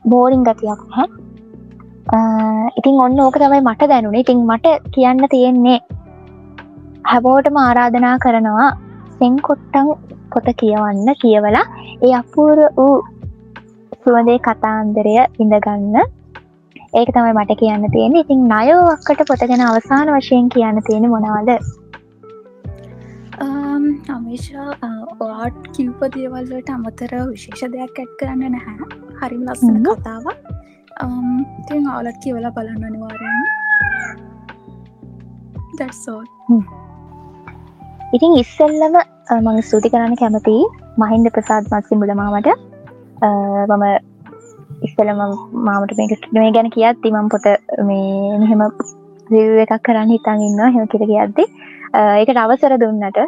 බෝරිං 0.04 0.42
ගතියක් 0.42 0.80
හැ 0.96 1.06
ඉතින් 2.78 3.00
ඔන්න 3.04 3.20
ඕක 3.20 3.36
තමයි 3.38 3.60
මට 3.60 3.88
දැනුනේ. 3.88 4.20
ඉතින් 4.20 4.46
මට 4.46 4.66
කියන්න 4.94 5.28
තියෙන්නේ 5.30 5.78
හැබෝටම 7.10 7.56
ආරාධනා 7.56 8.16
කරනවා 8.18 8.70
සෙන්කොට්ටන් 9.18 9.92
පොත 10.32 10.48
කියවන්න 10.60 11.14
කියවලා 11.22 11.66
ඒ 12.02 12.14
අපූර 12.14 12.58
වූ 12.76 12.96
සුවදේ 14.04 14.38
කතාන්දරය 14.38 15.14
ඉඳගන්න. 15.38 15.96
ඒක 16.94 17.12
තමයි 17.14 17.34
මට 17.34 17.58
කියන්න 17.60 17.86
තියෙන 17.92 18.16
ඉතින් 18.16 18.48
නයෝවක්කට 18.48 19.22
පොත 19.28 19.46
ගැන 19.50 19.64
අවසාන 19.68 20.12
වශයෙන් 20.16 20.48
කියන්න 20.48 20.82
තියෙන 20.88 21.08
මොනවාද? 21.10 21.50
අමේෂා 24.08 24.74
ඔයාට් 25.20 25.62
කිව්ප 25.76 26.00
දේවල්ලට 26.16 26.74
අමතර 26.74 27.14
විශේෂ 27.30 27.72
දෙයක් 27.72 28.02
ඇත් 28.02 28.12
කරන්න 28.20 28.52
නැහැ. 28.54 28.90
හරිම 29.20 29.42
ලස්සන 29.46 29.82
කතාවක් 29.84 30.38
Um, 31.00 31.46
තින් 31.66 31.86
අවලත් 31.88 32.16
කියවලා 32.22 32.52
බලන්න 32.52 32.84
අනිවාරයෙන් 32.84 33.38
දැසෝ 35.78 36.20
ඉතින් 38.12 38.32
ඉස්සල්ලම 38.40 38.96
මං 39.36 39.60
ස්තුති 39.62 39.92
කරන්න 39.92 40.16
කැමති 40.16 40.56
මහින්ද 41.02 41.28
ප්‍රසාද් 41.36 41.70
මත්සි 41.72 41.98
මුලමාමට 42.00 42.50
මම 43.70 43.84
ඉස්සලම 44.82 45.22
මාමට 45.68 45.94
මේ 46.32 46.50
ගැන 46.56 46.70
කියත් 46.70 47.00
තිමම් 47.02 47.28
පොත 47.28 47.48
මේ 47.90 48.38
මෙහෙම 48.38 48.66
එකක් 49.64 49.74
කරන්න 49.86 50.12
හිතන් 50.14 50.44
ඉන්න 50.48 50.60
හෙම 50.76 50.88
කිර 50.88 51.04
කියද්දි. 51.04 51.46
ඒකට 51.94 52.42
අවසර 52.44 52.74
දුන්නට 52.80 53.18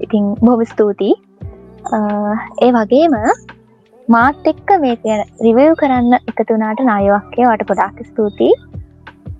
ඉතින් 0.00 0.28
බොහම 0.42 0.64
ස්තුතියි. 0.64 1.14
ඒ 2.60 2.70
වගේම 2.76 3.16
මාත් 4.14 4.46
එක්ක 4.50 4.70
මේ 4.82 4.96
තියෙන 5.02 5.20
රිවව් 5.46 5.72
කරන්න 5.80 6.14
එකතුනාට 6.30 6.80
නායවක්කය 6.88 7.42
වට 7.48 7.66
ගොඩක් 7.70 7.98
ස්තුතියි. 8.08 8.54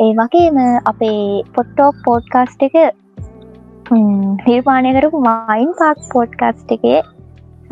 ඒ 0.04 0.10
වගේම 0.18 0.58
අපේ 0.90 1.22
පොට්ටෝක් 1.56 1.96
පෝඩ්කාස්ට් 2.04 2.62
එක 2.66 2.76
නිර්මාණය 4.46 4.92
කරපු 4.96 5.22
මයින් 5.24 5.72
පාක් 5.80 6.04
පෝඩ්කාස්ට් 6.12 6.70
එකේ 6.76 7.00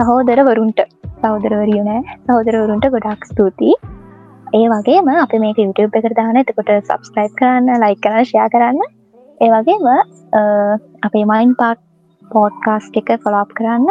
සහෝදර 0.01 0.43
වරුන්ට 0.49 0.83
සෞදරවරිය 1.23 1.85
නෑ 1.91 2.19
සහෝදරවරුන්ට 2.27 2.91
ගොඩක් 2.97 3.31
ස්තුතියි. 3.31 3.79
ඒ 4.59 4.67
වගේම 4.75 5.13
අප 5.15 5.39
මේක 5.45 5.63
YouTube 5.65 6.03
එකට 6.03 6.19
දාන 6.19 6.43
එතකොට 6.43 6.75
සබස්ක්‍රයිබ් 6.81 7.39
කරන්න 7.41 7.85
ලයි 7.85 8.01
කරන්න 8.03 8.29
ෂයා 8.29 8.49
කරන්න. 8.57 8.83
ඒ 9.41 9.51
වගේම 9.55 9.89
අපේ 11.07 11.25
මයින් 11.33 11.55
පාක් 11.63 11.87
පෝඩ්කාස්ට් 12.23 13.01
එක 13.03 13.17
ෆොලාප් 13.25 13.57
කරන්න. 13.61 13.89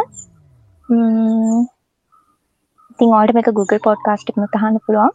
ඉතින් 2.98 3.12
ඔට 3.14 3.32
මේක 3.34 3.50
Google 3.54 3.78
පොඩ්කාස්ටික්ම 3.84 4.46
කහන්න 4.54 4.78
පුළුවන්. 4.86 5.12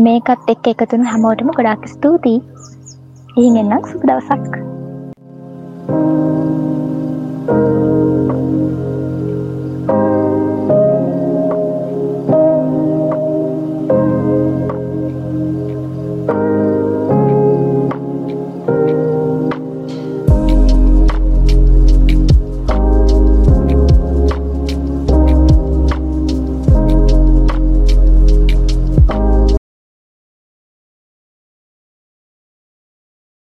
මේකත් 0.00 0.50
එක් 0.54 0.72
එකතුන 0.72 1.04
හැමෝටම 1.10 1.52
ගොඩාක් 1.58 1.86
ස්තුතියි. 1.86 2.40
ඉහිගෙන්න්නම් 3.36 3.88
සුප 3.92 4.08
දවසක්. 4.08 4.66
Thank 5.90 6.24
you 6.24 6.29